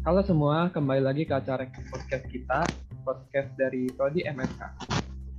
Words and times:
Halo 0.00 0.24
semua, 0.24 0.72
kembali 0.72 1.04
lagi 1.04 1.28
ke 1.28 1.34
acara 1.36 1.68
podcast 1.92 2.24
kita, 2.32 2.64
podcast 3.04 3.52
dari 3.60 3.84
Prodi 3.92 4.24
MSK. 4.24 4.88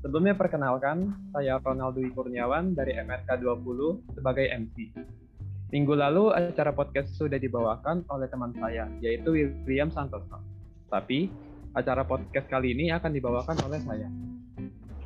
Sebelumnya 0.06 0.38
perkenalkan, 0.38 1.18
saya 1.34 1.58
Ronaldo 1.58 1.98
Kurniawan 2.14 2.78
dari 2.78 2.94
MSK 2.94 3.42
20 3.42 4.14
sebagai 4.14 4.46
MC. 4.54 4.94
Minggu 5.74 5.98
lalu 5.98 6.30
acara 6.38 6.78
podcast 6.78 7.10
sudah 7.18 7.42
dibawakan 7.42 8.06
oleh 8.14 8.30
teman 8.30 8.54
saya, 8.54 8.86
yaitu 9.02 9.34
William 9.66 9.90
Santoso. 9.90 10.38
Tapi, 10.94 11.34
acara 11.74 12.06
podcast 12.06 12.46
kali 12.46 12.78
ini 12.78 12.94
akan 12.94 13.18
dibawakan 13.18 13.58
oleh 13.66 13.82
saya. 13.82 14.14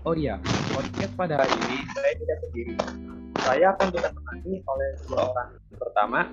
Oh 0.04 0.12
iya, 0.12 0.36
podcast 0.76 1.16
pada 1.16 1.40
hari 1.40 1.56
ini 1.56 1.80
saya 1.96 2.12
tidak 2.20 2.38
sendiri. 2.44 2.74
Saya 3.40 3.72
akan 3.72 3.88
ditemani 3.88 4.54
oleh 4.68 4.90
dua 5.08 5.32
orang. 5.32 5.50
Pertama, 5.80 6.28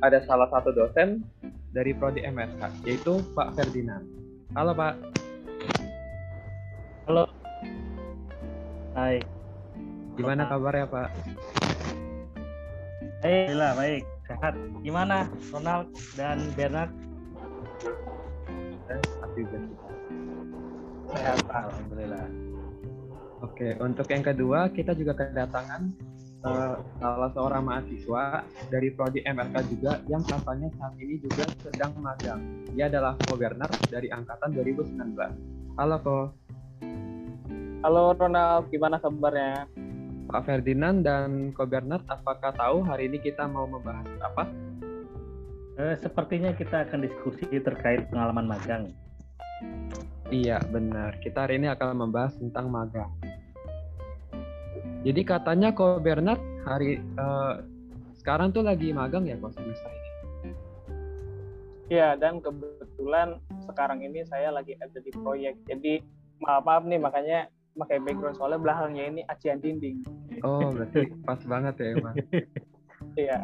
ada 0.00 0.24
salah 0.24 0.48
satu 0.48 0.72
dosen 0.72 1.20
dari 1.72 1.96
Prodi 1.96 2.20
MSK, 2.20 2.84
yaitu 2.84 3.24
Pak 3.32 3.56
Ferdinand. 3.56 4.04
Halo 4.52 4.76
Pak. 4.76 4.94
Halo. 7.08 7.24
Hai. 8.92 9.24
Gimana 10.20 10.44
kabarnya 10.44 10.84
Pak? 10.84 11.08
Hey, 13.24 13.48
Alhamdulillah 13.48 13.72
baik, 13.72 14.04
sehat. 14.28 14.54
Gimana 14.84 15.30
Ronald 15.48 15.88
dan 16.12 16.52
Bernard? 16.52 16.92
Sehat, 21.08 21.40
Alhamdulillah. 21.48 22.26
Oke, 23.40 23.74
untuk 23.80 24.06
yang 24.12 24.22
kedua 24.22 24.68
kita 24.70 24.92
juga 24.92 25.16
kedatangan 25.16 25.88
uh, 26.42 26.74
salah 26.98 27.30
seorang 27.34 27.62
mahasiswa 27.62 28.42
dari 28.68 28.88
prodi 28.94 29.22
MRK 29.22 29.56
juga 29.70 29.92
yang 30.10 30.22
tampaknya 30.26 30.68
saat 30.78 30.94
ini 30.98 31.18
juga 31.22 31.46
sedang 31.62 31.92
magang. 32.02 32.40
Dia 32.74 32.90
adalah 32.90 33.14
Ko 33.26 33.38
Werner 33.38 33.70
dari 33.88 34.10
angkatan 34.10 34.50
2019. 34.54 35.78
Halo 35.78 35.96
Ko. 36.02 36.18
Halo 37.82 38.14
Ronald, 38.14 38.70
gimana 38.70 39.02
kabarnya? 39.02 39.66
Pak 40.30 40.42
Ferdinand 40.46 41.02
dan 41.02 41.50
Ko 41.50 41.66
Bernard, 41.66 42.06
apakah 42.06 42.54
tahu 42.54 42.86
hari 42.86 43.10
ini 43.10 43.18
kita 43.18 43.44
mau 43.50 43.66
membahas 43.66 44.06
apa? 44.22 44.46
Eh, 45.82 45.96
sepertinya 45.98 46.54
kita 46.54 46.86
akan 46.86 47.02
diskusi 47.02 47.48
terkait 47.58 48.06
pengalaman 48.12 48.46
magang. 48.46 48.84
Iya, 50.30 50.62
benar. 50.70 51.18
Kita 51.20 51.44
hari 51.44 51.60
ini 51.60 51.68
akan 51.68 52.06
membahas 52.06 52.38
tentang 52.38 52.70
magang. 52.70 53.10
Jadi 55.02 55.20
katanya 55.26 55.74
Ko 55.74 55.98
Bernard 55.98 56.38
hari 56.62 57.02
uh, 57.18 57.58
sekarang 58.14 58.54
tuh 58.54 58.62
lagi 58.62 58.94
magang 58.94 59.26
ya 59.26 59.34
kok 59.34 59.50
semester 59.58 59.90
ini? 59.90 60.10
Iya, 61.90 62.14
dan 62.14 62.38
kebetulan 62.38 63.42
sekarang 63.66 64.00
ini 64.06 64.22
saya 64.24 64.54
lagi 64.54 64.78
ada 64.78 65.02
di 65.02 65.10
proyek. 65.10 65.58
Jadi 65.66 66.00
maaf 66.38 66.62
maaf 66.62 66.86
nih 66.86 67.02
makanya 67.02 67.50
pakai 67.74 67.98
background 67.98 68.38
soalnya 68.38 68.62
belakangnya 68.62 69.04
ini 69.10 69.20
acian 69.26 69.58
dinding. 69.58 70.06
Oh, 70.46 70.70
berarti 70.70 71.10
pas 71.26 71.40
banget 71.42 71.74
ya 71.82 71.88
emang. 71.98 72.14
Iya. 73.18 73.38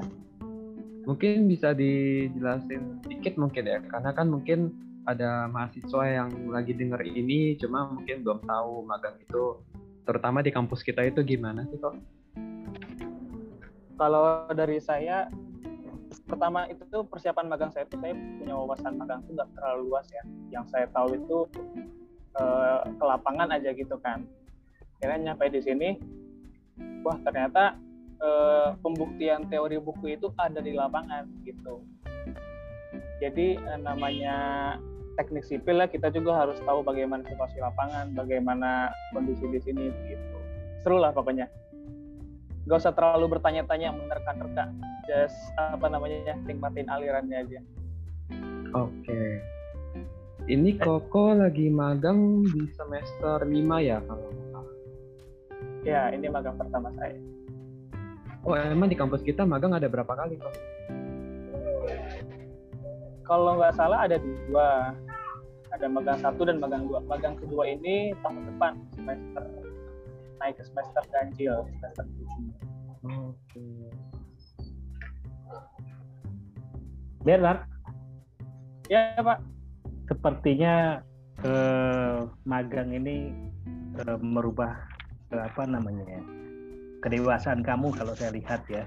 Mungkin 1.11 1.51
bisa 1.51 1.75
dijelasin 1.75 3.03
sedikit 3.03 3.35
mungkin 3.35 3.65
ya, 3.67 3.83
karena 3.83 4.15
kan 4.15 4.31
mungkin 4.31 4.71
ada 5.09 5.49
mahasiswa 5.49 6.05
yang 6.05 6.53
lagi 6.53 6.77
denger 6.77 7.01
ini 7.01 7.57
cuma 7.57 7.89
mungkin 7.89 8.21
belum 8.21 8.45
tahu 8.45 8.85
magang 8.85 9.17
itu 9.17 9.57
terutama 10.09 10.41
di 10.41 10.49
kampus 10.49 10.81
kita 10.81 11.05
itu 11.05 11.21
gimana 11.21 11.69
sih 11.69 11.77
kok? 11.77 11.93
Kalau 14.01 14.49
dari 14.57 14.81
saya 14.81 15.29
pertama 16.25 16.65
itu 16.73 17.05
persiapan 17.05 17.45
magang 17.45 17.69
saya 17.69 17.85
itu 17.85 18.01
saya 18.01 18.17
punya 18.17 18.55
wawasan 18.57 18.97
magang 18.97 19.21
itu 19.29 19.37
nggak 19.37 19.53
terlalu 19.53 19.93
luas 19.93 20.09
ya. 20.09 20.25
Yang 20.49 20.65
saya 20.73 20.87
tahu 20.97 21.13
itu 21.13 21.39
eh, 22.41 22.81
ke 22.89 23.05
lapangan 23.05 23.53
aja 23.53 23.69
gitu 23.77 24.01
kan. 24.01 24.25
Akhirnya 24.97 25.37
nyampe 25.37 25.53
di 25.53 25.61
sini, 25.61 26.01
wah 27.05 27.21
ternyata 27.21 27.77
eh, 28.17 28.69
pembuktian 28.81 29.45
teori 29.53 29.77
buku 29.77 30.17
itu 30.17 30.33
ada 30.41 30.65
di 30.65 30.73
lapangan 30.73 31.29
gitu. 31.45 31.85
Jadi 33.21 33.61
eh, 33.61 33.81
namanya 33.85 34.37
teknik 35.19 35.43
sipil 35.43 35.83
lah 35.83 35.91
kita 35.91 36.15
juga 36.15 36.39
harus 36.39 36.63
tahu 36.63 36.87
bagaimana 36.87 37.27
situasi 37.27 37.59
lapangan, 37.59 38.15
bagaimana 38.15 38.95
kondisi 39.11 39.51
di 39.51 39.59
sini 39.59 39.91
gitu. 40.07 40.39
Seru 40.87 41.03
lah 41.03 41.11
pokoknya. 41.11 41.51
Gak 42.71 42.79
usah 42.87 42.95
terlalu 42.95 43.35
bertanya-tanya 43.35 43.91
menerka-nerka, 43.91 44.71
just 45.11 45.35
apa 45.59 45.91
namanya 45.91 46.39
nikmatin 46.47 46.87
alirannya 46.87 47.43
aja. 47.43 47.61
Oke. 48.79 49.43
Ini 50.49 50.81
Koko 50.81 51.37
lagi 51.37 51.69
magang 51.69 52.47
di 52.47 52.71
semester 52.73 53.45
5 53.45 53.53
ya 53.85 53.99
kalau 54.07 54.31
Ya, 55.87 56.13
ini 56.13 56.29
magang 56.29 56.59
pertama 56.61 56.93
saya. 57.01 57.17
Oh, 58.45 58.53
emang 58.57 58.93
di 58.93 58.97
kampus 58.99 59.25
kita 59.25 59.49
magang 59.49 59.73
ada 59.73 59.89
berapa 59.89 60.09
kali 60.09 60.37
kok? 60.37 60.55
Kalau 63.25 63.61
nggak 63.61 63.77
salah 63.77 64.09
ada 64.09 64.17
dua 64.21 64.97
ada 65.79 65.87
magang 65.87 66.19
satu 66.19 66.43
dan 66.43 66.59
magang 66.59 66.91
dua. 66.91 66.99
Magang 67.07 67.39
kedua 67.39 67.71
ini 67.71 68.11
tahun 68.27 68.51
depan 68.51 68.73
semester 68.99 69.45
naik 70.43 70.59
ke 70.59 70.65
semester 70.67 71.03
ganjil 71.15 71.57
semester 71.79 72.05
tujuh. 72.19 72.43
Oke. 73.07 73.67
Bernard, 77.23 77.63
Ya 78.91 79.15
Pak. 79.21 79.39
sepertinya 80.09 81.05
eh, 81.47 82.19
magang 82.43 82.91
ini 82.95 83.31
eh, 84.03 84.19
merubah 84.19 84.75
eh, 85.31 85.43
apa 85.47 85.63
namanya 85.69 86.07
ya 86.09 86.23
kedewasaan 87.07 87.63
kamu 87.63 87.95
kalau 87.95 88.15
saya 88.19 88.35
lihat 88.35 88.67
ya. 88.67 88.83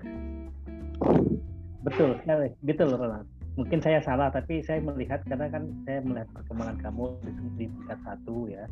Betul, 1.81 2.19
ya, 2.29 2.45
gitu 2.61 2.83
loh 2.85 2.99
Ronald 2.99 3.40
mungkin 3.59 3.83
saya 3.83 3.99
salah 3.99 4.31
tapi 4.31 4.63
saya 4.63 4.79
melihat 4.79 5.19
karena 5.27 5.51
kan 5.51 5.67
saya 5.83 5.99
melihat 6.07 6.29
perkembangan 6.31 6.77
kamu 6.79 7.03
di, 7.19 7.31
di 7.59 7.65
tingkat 7.67 7.99
satu 8.07 8.47
ya 8.47 8.63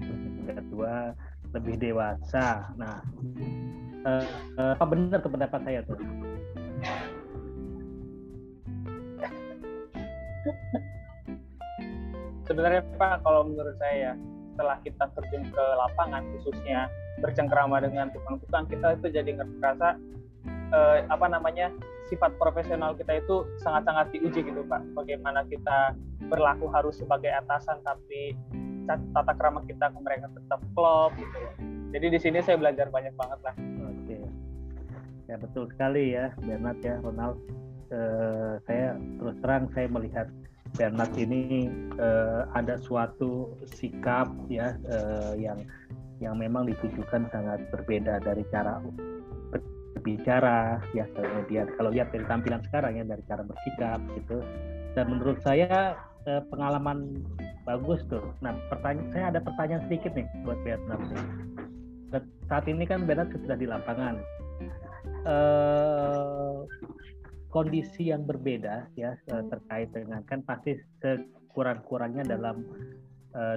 tingkat 0.00 0.64
dua 0.70 1.12
lebih 1.50 1.74
dewasa. 1.82 2.70
Nah 2.78 3.02
eh, 4.06 4.24
eh, 4.56 4.72
apa 4.78 4.84
benar 4.86 5.18
tuh 5.18 5.32
pendapat 5.34 5.60
saya 5.66 5.80
tuh? 5.82 5.98
Sebenarnya 12.46 12.82
Pak 12.98 13.22
kalau 13.22 13.46
menurut 13.46 13.78
saya 13.78 14.18
setelah 14.54 14.76
kita 14.82 15.04
terjun 15.14 15.44
ke 15.46 15.64
lapangan 15.78 16.22
khususnya 16.34 16.90
bercengkrama 17.22 17.78
dengan 17.80 18.10
tukang-tukang 18.10 18.66
kita 18.66 18.98
itu 18.98 19.06
jadi 19.14 19.30
ngerasa 19.38 19.88
eh, 20.70 20.98
apa 21.10 21.26
namanya 21.26 21.70
sifat 22.10 22.34
profesional 22.42 22.98
kita 22.98 23.22
itu 23.22 23.46
sangat-sangat 23.62 24.10
diuji 24.10 24.42
gitu 24.42 24.66
Pak. 24.66 24.82
Bagaimana 24.98 25.46
kita 25.46 25.94
berlaku 26.26 26.66
harus 26.70 26.98
sebagai 26.98 27.30
atasan 27.30 27.78
tapi 27.86 28.34
tata 29.14 29.32
krama 29.38 29.62
kita 29.70 29.94
ke 29.94 29.98
mereka 30.02 30.26
tetap 30.34 30.60
klop 30.74 31.14
gitu. 31.14 31.38
Jadi 31.94 32.06
di 32.10 32.18
sini 32.18 32.38
saya 32.42 32.58
belajar 32.58 32.90
banyak 32.90 33.14
banget 33.14 33.38
lah. 33.46 33.54
Oke. 33.86 34.18
Ya 35.30 35.36
betul 35.38 35.70
sekali 35.70 36.18
ya 36.18 36.34
Bernard 36.42 36.82
ya 36.82 36.98
Ronald. 36.98 37.38
Eh, 37.90 38.54
saya 38.66 38.94
terus 39.18 39.36
terang 39.42 39.66
saya 39.74 39.86
melihat 39.90 40.26
Bernard 40.74 41.14
ini 41.18 41.70
eh, 41.98 42.42
ada 42.54 42.78
suatu 42.78 43.54
sikap 43.66 44.30
ya 44.50 44.74
eh, 44.86 45.34
yang 45.38 45.58
yang 46.20 46.36
memang 46.36 46.68
ditujukan 46.68 47.26
sangat 47.32 47.64
berbeda 47.72 48.20
dari 48.22 48.44
cara 48.52 48.78
berbicara 50.00 50.80
ya 50.96 51.04
kemudian 51.12 51.68
kalau 51.76 51.92
lihat 51.92 52.08
dari 52.08 52.24
tampilan 52.24 52.64
sekarang 52.64 52.96
ya 52.96 53.04
dari 53.04 53.20
cara 53.28 53.44
bersikap 53.44 54.00
gitu. 54.16 54.40
Dan 54.96 55.04
menurut 55.12 55.36
saya 55.44 56.00
eh, 56.24 56.40
pengalaman 56.48 57.20
bagus 57.68 58.00
tuh. 58.08 58.32
Nah 58.40 58.56
pertanyaan 58.72 59.12
saya 59.12 59.24
ada 59.28 59.44
pertanyaan 59.44 59.84
sedikit 59.84 60.16
nih 60.16 60.24
buat 60.48 60.56
Bernard 60.64 61.04
saat 62.50 62.66
ini 62.66 62.82
kan 62.88 63.04
Bernard 63.04 63.30
sudah 63.30 63.54
di 63.60 63.68
lapangan. 63.68 64.16
Eh, 65.20 66.58
kondisi 67.52 68.08
yang 68.08 68.24
berbeda 68.24 68.88
ya 68.96 69.12
eh, 69.12 69.44
terkait 69.52 69.92
dengan 69.92 70.24
kan 70.24 70.40
pasti 70.48 70.80
sekurang-kurangnya 71.04 72.24
dalam 72.24 72.64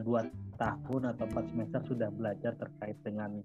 dua 0.05 0.21
tahun 0.61 1.17
atau 1.17 1.25
empat 1.33 1.49
semester 1.49 1.81
sudah 1.89 2.13
belajar 2.13 2.53
terkait 2.61 2.93
dengan 3.01 3.41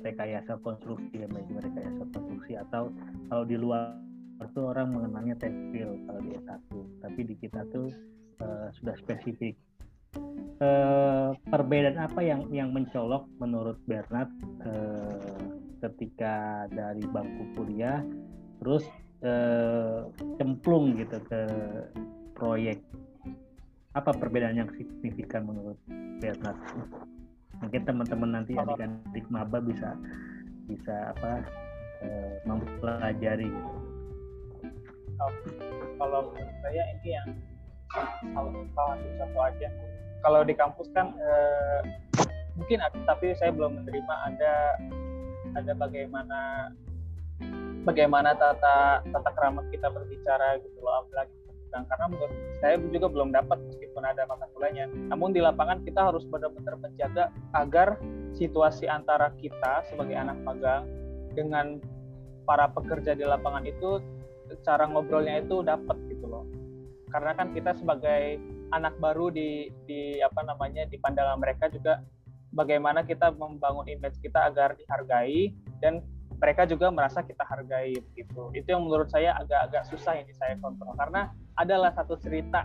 rekayasa 0.00 0.58
konstruksi 0.64 1.24
ya 1.24 1.28
manajemen 1.28 1.70
rekayasa 1.70 2.02
konstruksi 2.12 2.52
atau 2.56 2.92
kalau 3.28 3.44
di 3.44 3.56
luar 3.56 3.96
itu 4.40 4.60
orang 4.64 4.88
mengenalnya 4.96 5.36
tekstil 5.36 6.00
kalau 6.08 6.20
di 6.24 6.32
S1 6.40 6.72
tapi 7.04 7.20
di 7.28 7.34
kita 7.36 7.60
tuh 7.68 7.92
uh, 8.40 8.68
sudah 8.80 8.96
spesifik. 8.98 9.56
Uh, 10.60 11.32
perbedaan 11.48 11.96
apa 11.96 12.20
yang 12.20 12.44
yang 12.52 12.68
mencolok 12.74 13.24
menurut 13.40 13.80
Bernard 13.88 14.28
uh, 14.60 15.40
ketika 15.80 16.68
dari 16.68 17.00
bangku 17.08 17.56
kuliah 17.56 18.04
terus 18.60 18.84
uh, 19.24 20.04
cemplung 20.36 20.98
gitu 20.98 21.16
ke 21.24 21.40
proyek? 22.36 22.82
Apa 23.96 24.12
perbedaan 24.14 24.58
yang 24.60 24.70
signifikan 24.76 25.48
menurut 25.48 25.78
Bernard 26.20 26.58
mungkin 27.60 27.82
teman-teman 27.84 28.30
nanti 28.40 28.56
adik-adik 28.56 29.26
maba 29.28 29.60
bisa 29.60 29.92
bisa 30.64 31.12
apa 31.12 31.44
eh, 32.00 32.34
mempelajari 32.48 33.48
gitu. 33.48 33.72
kalau 36.00 36.32
menurut 36.32 36.56
saya 36.64 36.82
ini 36.96 37.08
yang 37.12 37.28
salah 38.72 38.96
satu 38.96 39.38
aja 39.44 39.68
kalau 40.24 40.40
di 40.44 40.54
kampus 40.56 40.88
kan 40.96 41.12
eh, 41.16 41.80
mungkin 42.56 42.80
ada, 42.80 42.96
tapi 43.08 43.32
saya 43.36 43.52
belum 43.52 43.84
menerima 43.84 44.14
ada 44.32 44.54
ada 45.56 45.72
bagaimana 45.76 46.70
bagaimana 47.88 48.36
tata 48.36 49.00
tata 49.00 49.30
kerama 49.32 49.64
kita 49.72 49.88
berbicara 49.88 50.60
gitu 50.60 50.78
loh 50.84 51.04
apalagi 51.04 51.39
dan 51.70 51.86
karena 51.86 52.06
menurut 52.10 52.36
saya 52.58 52.76
juga 52.78 53.06
belum 53.08 53.30
dapat 53.30 53.58
meskipun 53.70 54.02
ada 54.02 54.26
mata 54.26 54.46
kuliahnya. 54.52 54.90
Namun 55.10 55.30
di 55.30 55.40
lapangan 55.40 55.82
kita 55.86 56.10
harus 56.10 56.26
benar-benar 56.26 56.76
menjaga 56.78 57.24
agar 57.54 57.96
situasi 58.34 58.90
antara 58.90 59.30
kita 59.38 59.86
sebagai 59.90 60.14
anak 60.18 60.38
magang 60.42 60.86
dengan 61.34 61.78
para 62.44 62.66
pekerja 62.70 63.14
di 63.14 63.22
lapangan 63.22 63.62
itu 63.66 64.02
cara 64.66 64.90
ngobrolnya 64.90 65.46
itu 65.46 65.62
dapat 65.62 65.96
gitu 66.10 66.26
loh. 66.26 66.44
Karena 67.10 67.34
kan 67.38 67.54
kita 67.54 67.74
sebagai 67.78 68.38
anak 68.70 68.98
baru 68.98 69.30
di 69.30 69.70
di 69.86 70.18
apa 70.22 70.46
namanya 70.46 70.86
di 70.86 70.98
pandangan 70.98 71.38
mereka 71.38 71.70
juga 71.70 72.02
bagaimana 72.54 73.06
kita 73.06 73.34
membangun 73.34 73.86
image 73.86 74.18
kita 74.22 74.50
agar 74.50 74.74
dihargai 74.78 75.54
dan 75.82 76.02
mereka 76.40 76.64
juga 76.64 76.88
merasa 76.88 77.20
kita 77.20 77.44
hargai 77.44 77.94
gitu. 78.16 78.48
Itu 78.56 78.68
yang 78.72 78.88
menurut 78.88 79.12
saya 79.12 79.36
agak-agak 79.36 79.84
susah 79.92 80.16
ini 80.16 80.32
saya 80.32 80.56
kontrol 80.58 80.96
karena 80.96 81.28
adalah 81.60 81.92
satu 81.92 82.16
cerita 82.16 82.64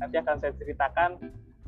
nanti 0.00 0.16
akan 0.16 0.36
saya 0.40 0.52
ceritakan 0.56 1.10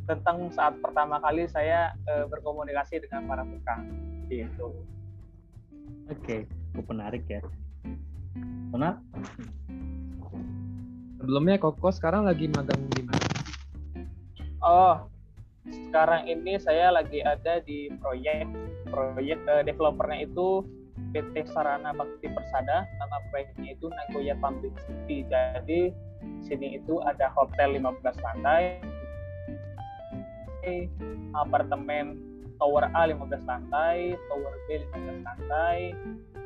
tentang 0.08 0.48
saat 0.50 0.74
pertama 0.80 1.20
kali 1.20 1.44
saya 1.46 1.92
e, 2.08 2.26
berkomunikasi 2.26 3.04
dengan 3.04 3.28
para 3.28 3.44
tukang 3.44 3.86
gitu. 4.26 4.72
Oke, 6.10 6.48
cukup 6.72 6.86
menarik 6.90 7.22
ya. 7.28 7.44
Benar? 8.72 8.98
Sebelumnya 11.22 11.60
Koko 11.60 11.92
sekarang 11.94 12.26
lagi 12.26 12.50
magang 12.50 12.82
di 12.90 13.06
mana? 13.06 13.26
Oh, 14.58 15.06
sekarang 15.62 16.26
ini 16.26 16.58
saya 16.58 16.90
lagi 16.90 17.22
ada 17.22 17.62
di 17.62 17.86
proyek 18.02 18.50
proyek 18.90 19.38
uh, 19.46 19.62
developernya 19.62 20.26
itu 20.26 20.66
PT 21.14 21.46
Sarana 21.54 21.94
Bakti 21.94 22.26
Persada 22.26 22.90
nama 22.98 23.16
proyeknya 23.30 23.78
itu 23.78 23.86
Nagoya 23.86 24.34
Public 24.42 24.74
City 24.82 25.22
jadi 25.30 25.94
sini 26.44 26.78
itu 26.80 27.00
ada 27.04 27.30
hotel 27.32 27.78
15 27.78 28.02
lantai 28.02 28.78
apartemen 31.34 32.18
tower 32.62 32.86
A 32.94 33.10
15 33.10 33.42
lantai 33.46 34.14
tower 34.30 34.54
B 34.70 34.78
15 34.94 35.26
lantai 35.26 35.96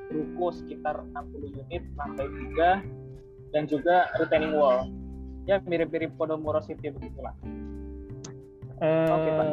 ruko 0.09 0.55
sekitar 0.55 1.05
60 1.13 1.61
unit 1.67 1.83
lantai 1.99 2.27
3 2.29 3.53
dan 3.53 3.63
juga 3.69 4.09
retaining 4.17 4.57
wall 4.57 4.89
ya 5.45 5.61
mirip-mirip 5.63 6.15
Podomoro 6.17 6.65
City 6.65 6.91
begitulah 6.91 7.35
uh, 8.81 9.11
Oke, 9.13 9.31
Pak. 9.31 9.49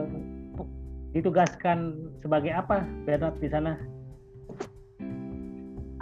Ditugaskan 1.14 2.10
sebagai 2.26 2.50
apa 2.50 2.82
Bernard 3.06 3.38
di 3.38 3.46
sana? 3.46 3.78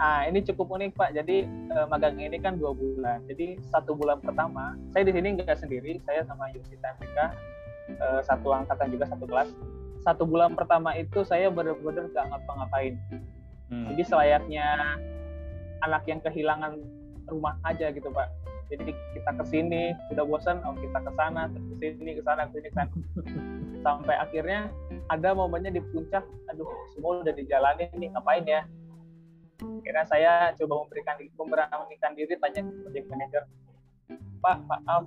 Ah, 0.02 0.26
ini 0.26 0.42
cukup 0.42 0.74
unik 0.74 0.98
Pak. 0.98 1.14
Jadi 1.14 1.46
eh, 1.46 1.86
magang 1.86 2.18
ini 2.18 2.34
kan 2.42 2.58
dua 2.58 2.74
bulan. 2.74 3.22
Jadi 3.30 3.62
satu 3.70 3.94
bulan 3.94 4.18
pertama, 4.18 4.74
saya 4.90 5.06
di 5.06 5.14
sini 5.14 5.38
nggak 5.38 5.54
sendiri. 5.54 6.02
Saya 6.02 6.26
sama 6.26 6.50
Yusita 6.50 6.98
MPK, 6.98 7.18
eh, 8.02 8.20
satu 8.26 8.50
angkatan 8.50 8.90
juga 8.90 9.06
satu 9.06 9.24
kelas. 9.30 9.54
Satu 10.02 10.26
bulan 10.26 10.58
pertama 10.58 10.98
itu 10.98 11.22
saya 11.22 11.46
benar-benar 11.54 12.10
nggak 12.10 12.26
ngapa-ngapain. 12.34 12.98
Hmm. 13.70 13.94
Jadi 13.94 14.02
selayaknya 14.02 14.98
anak 15.86 16.02
yang 16.10 16.18
kehilangan 16.18 16.82
rumah 17.30 17.54
aja 17.62 17.94
gitu 17.94 18.10
Pak 18.10 18.42
jadi 18.72 18.96
kita 19.12 19.30
ke 19.36 19.44
sini 19.52 19.92
udah 20.16 20.24
bosan 20.24 20.64
oh 20.64 20.72
kita 20.80 20.96
ke 21.04 21.10
sana 21.12 21.52
ke 21.52 21.92
sini 21.92 22.16
ke 22.16 22.22
sana 22.24 22.48
ke 22.48 22.56
sini 22.56 22.68
kan 22.72 22.88
sampai 23.84 24.16
akhirnya 24.16 24.72
ada 25.12 25.36
momennya 25.36 25.76
di 25.76 25.84
puncak 25.92 26.24
aduh 26.48 26.68
semua 26.96 27.20
udah 27.20 27.34
dijalani 27.36 27.92
nih 27.92 28.08
ngapain 28.16 28.44
ya 28.48 28.64
akhirnya 29.62 30.04
saya 30.06 30.32
coba 30.58 30.86
memberikan 30.86 31.16
memberanikan 31.38 32.10
diri 32.18 32.34
tanya 32.38 32.60
ke 32.66 32.72
project 32.84 33.06
manager. 33.08 33.42
Pak 34.42 34.58
maaf 34.66 35.02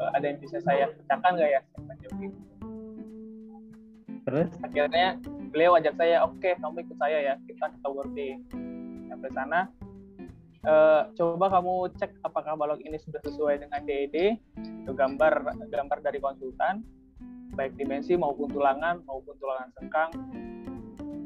eh, 0.00 0.10
ada 0.16 0.24
yang 0.24 0.38
bisa 0.40 0.58
saya 0.64 0.88
pecahkan 0.90 1.30
nggak 1.36 1.50
ya 1.50 1.60
gitu. 2.16 2.38
terus? 4.22 4.50
Akhirnya 4.64 5.20
beliau 5.52 5.76
ajak 5.76 5.94
saya 6.00 6.24
oke 6.24 6.40
okay, 6.40 6.56
kamu 6.56 6.80
ikut 6.88 6.96
saya 6.96 7.18
ya 7.20 7.34
kita 7.44 7.68
ke 7.68 7.78
tower 7.84 8.06
D 8.16 8.40
sampai 9.12 9.30
sana 9.36 9.68
uh, 10.64 11.12
coba 11.12 11.52
kamu 11.52 11.92
cek 12.00 12.10
apakah 12.24 12.56
balok 12.56 12.80
ini 12.80 12.96
sudah 12.96 13.20
sesuai 13.20 13.60
dengan 13.60 13.84
DED 13.84 14.40
itu 14.56 14.92
gambar 14.96 15.44
gambar 15.68 15.98
dari 16.00 16.18
konsultan 16.24 16.80
baik 17.52 17.76
dimensi 17.76 18.16
maupun 18.16 18.48
tulangan 18.48 19.04
maupun 19.04 19.36
tulangan 19.36 19.68
sengkang. 19.76 20.10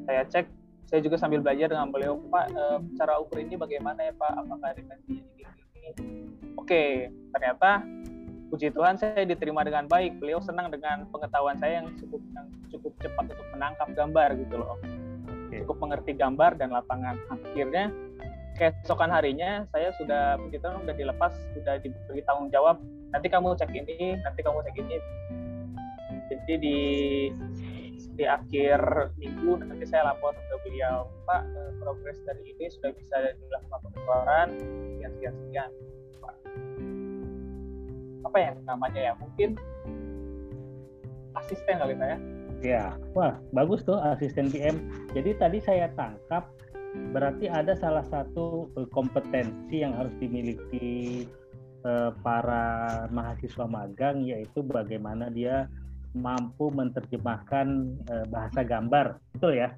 Saya 0.07 0.23
cek 0.27 0.47
saya 0.87 1.01
juga 1.03 1.19
sambil 1.19 1.43
belajar 1.43 1.67
dengan 1.67 1.91
beliau 1.91 2.19
Pak 2.31 2.47
uh, 2.55 2.79
cara 2.95 3.19
ukur 3.19 3.43
ini 3.43 3.59
bagaimana 3.59 4.07
ya 4.07 4.15
Pak? 4.15 4.33
Apakah 4.39 4.71
dimensinya 4.79 5.23
ini, 5.23 5.51
ini 5.83 5.91
oke 6.55 7.11
ternyata 7.35 7.83
puji 8.47 8.71
Tuhan 8.71 8.95
saya 8.95 9.27
diterima 9.27 9.67
dengan 9.67 9.91
baik. 9.91 10.23
Beliau 10.23 10.39
senang 10.39 10.71
dengan 10.71 11.11
pengetahuan 11.11 11.59
saya 11.59 11.83
yang 11.83 11.91
cukup 11.99 12.23
yang 12.35 12.47
cukup 12.71 12.93
cepat 13.03 13.25
untuk 13.35 13.49
menangkap 13.55 13.89
gambar 13.99 14.29
gitu 14.39 14.55
loh. 14.63 14.79
Cukup 15.51 15.77
mengerti 15.83 16.15
gambar 16.15 16.55
dan 16.55 16.71
lapangan. 16.71 17.19
Akhirnya 17.35 17.91
keesokan 18.57 19.13
harinya 19.13 19.67
saya 19.75 19.93
sudah 20.01 20.41
begitu 20.41 20.65
sudah 20.65 20.95
dilepas 20.95 21.33
sudah 21.59 21.75
diberi 21.83 22.23
tanggung 22.23 22.49
jawab. 22.55 22.79
Nanti 23.11 23.27
kamu 23.27 23.59
cek 23.59 23.75
ini 23.75 24.23
nanti 24.23 24.41
kamu 24.47 24.63
cek 24.63 24.77
ini. 24.79 24.97
Jadi 26.27 26.55
di 26.59 26.79
di 28.17 28.25
akhir 28.29 28.81
minggu 29.17 29.61
nanti 29.65 29.85
saya 29.89 30.13
lapor 30.13 30.37
ke 30.37 30.57
beliau. 30.69 31.09
Pak 31.25 31.43
eh, 31.45 31.73
progres 31.81 32.19
dari 32.25 32.43
ini 32.57 32.67
sudah 32.69 32.91
bisa 32.95 33.17
dilakukan 33.37 33.79
pengeluaran. 33.89 34.49
Sekian 34.97 35.13
sekian 35.19 35.35
sekian. 35.45 35.71
Apa 38.27 38.37
ya 38.43 38.51
namanya 38.67 39.01
ya? 39.01 39.13
Mungkin 39.17 39.55
asisten 41.37 41.77
kali 41.79 41.95
ya? 41.95 42.19
Ya. 42.65 42.85
Wah 43.13 43.37
bagus 43.53 43.85
tuh 43.85 44.01
asisten 44.01 44.49
PM 44.49 44.89
jadi 45.13 45.37
tadi 45.37 45.61
saya 45.61 45.93
tangkap 45.95 46.49
berarti 47.13 47.47
ada 47.53 47.77
salah 47.77 48.05
satu 48.09 48.73
eh, 48.81 48.89
kompetensi 48.89 49.85
yang 49.85 49.93
harus 49.93 50.13
dimiliki 50.17 51.29
eh, 51.85 52.11
para 52.25 53.05
mahasiswa 53.13 53.69
magang 53.69 54.25
yaitu 54.25 54.65
bagaimana 54.65 55.29
dia 55.29 55.69
mampu 56.17 56.73
menerjemahkan 56.73 57.67
eh, 58.09 58.25
bahasa 58.33 58.65
gambar 58.65 59.21
betul 59.37 59.53
ya 59.53 59.71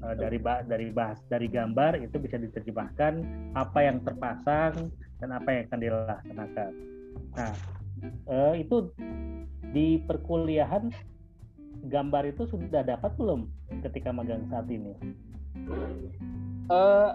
dari 0.00 0.40
dari 0.40 0.88
bahas 0.96 1.20
dari 1.28 1.44
gambar 1.44 2.00
itu 2.00 2.16
bisa 2.16 2.40
diterjemahkan 2.40 3.20
apa 3.52 3.78
yang 3.84 4.00
terpasang 4.00 4.88
dan 5.20 5.28
apa 5.36 5.48
yang 5.52 5.62
akan 5.68 5.80
dilaksanakan. 5.84 6.72
Nah 7.36 7.52
itu 8.56 8.88
di 9.76 10.00
perkuliahan 10.00 10.88
gambar 11.92 12.32
itu 12.32 12.48
sudah 12.48 12.80
dapat 12.84 13.12
belum 13.20 13.44
ketika 13.84 14.08
magang 14.12 14.44
saat 14.48 14.68
ini? 14.72 14.96
Uh, 16.72 17.12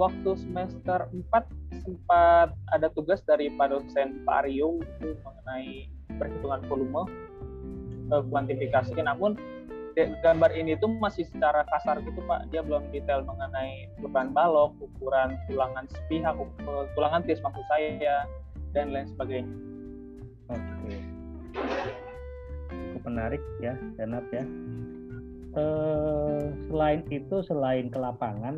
waktu 0.00 0.30
semester 0.40 1.04
4 1.12 1.84
sempat 1.84 2.56
ada 2.72 2.88
tugas 2.96 3.20
dari 3.28 3.52
Pak 3.52 3.68
dosen 3.68 4.24
Pak 4.24 4.48
Aryo 4.48 4.80
itu 4.80 5.12
mengenai 5.20 5.92
perhitungan 6.16 6.64
volume 6.72 7.04
uh, 8.08 8.24
kuantifikasi. 8.32 8.96
Namun 8.96 9.36
gambar 10.24 10.56
ini 10.56 10.80
tuh 10.80 10.88
masih 10.96 11.28
secara 11.28 11.68
kasar 11.68 12.00
gitu 12.00 12.24
Pak. 12.24 12.48
Dia 12.48 12.64
belum 12.64 12.88
detail 12.88 13.20
mengenai 13.28 13.92
ukuran 14.00 14.32
balok 14.32 14.72
ukuran 14.80 15.36
tulangan 15.44 15.84
sepihak 15.92 16.32
tulangan 16.96 17.20
tis 17.28 17.44
maksud 17.44 17.64
saya 17.68 18.24
dan 18.72 18.96
lain 18.96 19.04
sebagainya. 19.12 19.52
Oke. 20.48 20.96
Cukup 22.72 23.02
menarik 23.04 23.42
ya 23.60 23.76
Renat 24.00 24.24
ya. 24.32 24.44
Eh, 25.50 26.42
selain 26.70 27.02
itu 27.10 27.42
selain 27.42 27.90
ke 27.90 27.98
lapangan 27.98 28.54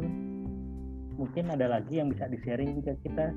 mungkin 1.17 1.53
ada 1.53 1.67
lagi 1.79 2.01
yang 2.01 2.09
bisa 2.13 2.29
di-sharing 2.29 2.81
ke 2.81 2.93
kita? 3.05 3.33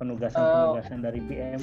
Penugasan-penugasan 0.00 0.98
uh, 1.00 1.04
dari 1.04 1.20
PM 1.28 1.62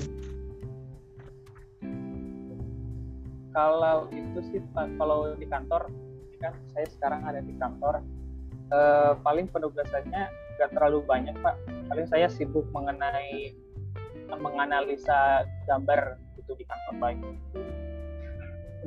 kalau 3.57 4.05
itu 4.13 4.39
sih 4.53 4.61
kalau 5.01 5.33
di 5.33 5.49
kantor 5.49 5.89
kan 6.37 6.53
saya 6.77 6.85
sekarang 6.93 7.25
ada 7.25 7.41
di 7.41 7.57
kantor 7.57 8.05
uh, 8.69 9.17
paling 9.25 9.49
penugasannya 9.49 10.29
nggak 10.29 10.69
terlalu 10.77 11.01
banyak 11.09 11.33
pak. 11.41 11.57
Paling 11.89 12.05
saya 12.05 12.29
sibuk 12.29 12.69
mengenai 12.69 13.57
menganalisa 14.29 15.49
gambar 15.65 16.21
itu 16.37 16.53
di 16.53 16.65
kantor 16.69 16.93
baik 17.01 17.17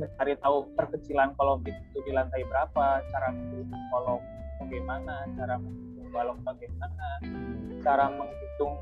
mencari 0.00 0.34
tahu 0.40 0.72
perkecilan 0.74 1.36
kolom 1.36 1.60
itu 1.68 1.98
di 2.02 2.12
lantai 2.16 2.42
berapa 2.48 3.04
cara 3.04 3.28
menghitung 3.30 3.84
kolom 3.92 4.20
bagaimana 4.64 5.14
cara 5.36 5.54
menghitung 5.60 6.08
balok 6.10 6.38
bagaimana 6.42 7.06
cara 7.84 8.04
menghitung 8.10 8.74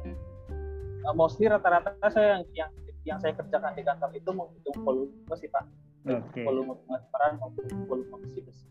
uh, 1.05 1.15
mostly 1.15 1.51
rata-rata 1.51 1.93
saya 2.09 2.39
yang, 2.39 2.43
yang 2.55 2.71
yang 3.05 3.19
saya 3.19 3.33
kerjakan 3.35 3.73
di 3.75 3.83
kantor 3.83 4.11
itu 4.15 4.31
menghitung 4.31 4.77
volume 4.87 5.13
sih 5.37 5.51
pak 5.51 5.65
okay. 6.07 6.45
volume 6.47 6.73
pengeluaran 6.87 7.33
maupun 7.43 7.65
volume 7.91 8.17
besi 8.23 8.41
besi 8.47 8.67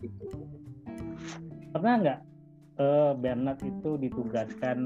gitu 0.00 0.24
pernah 1.70 1.94
nggak 2.00 2.20
uh, 2.78 3.12
Bernard 3.18 3.60
itu 3.62 4.00
ditugaskan 4.00 4.78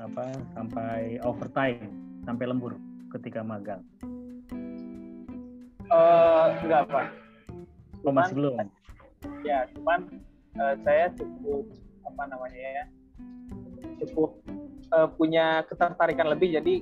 apa 0.00 0.34
sampai 0.54 1.20
overtime 1.22 1.90
sampai 2.22 2.44
lembur 2.46 2.78
ketika 3.12 3.42
magang? 3.44 3.82
Uh, 5.92 6.46
enggak 6.64 6.82
pak. 6.88 7.06
Oh, 8.02 8.12
masih 8.16 8.34
belum. 8.34 8.56
Ya, 9.44 9.68
cuman 9.76 10.08
uh, 10.56 10.74
saya 10.80 11.12
cukup 11.12 11.68
apa 12.08 12.22
namanya 12.32 12.56
ya, 12.80 12.84
cukup 14.00 14.40
uh, 14.96 15.08
punya 15.12 15.60
ketertarikan 15.68 16.32
lebih. 16.32 16.56
Jadi 16.56 16.80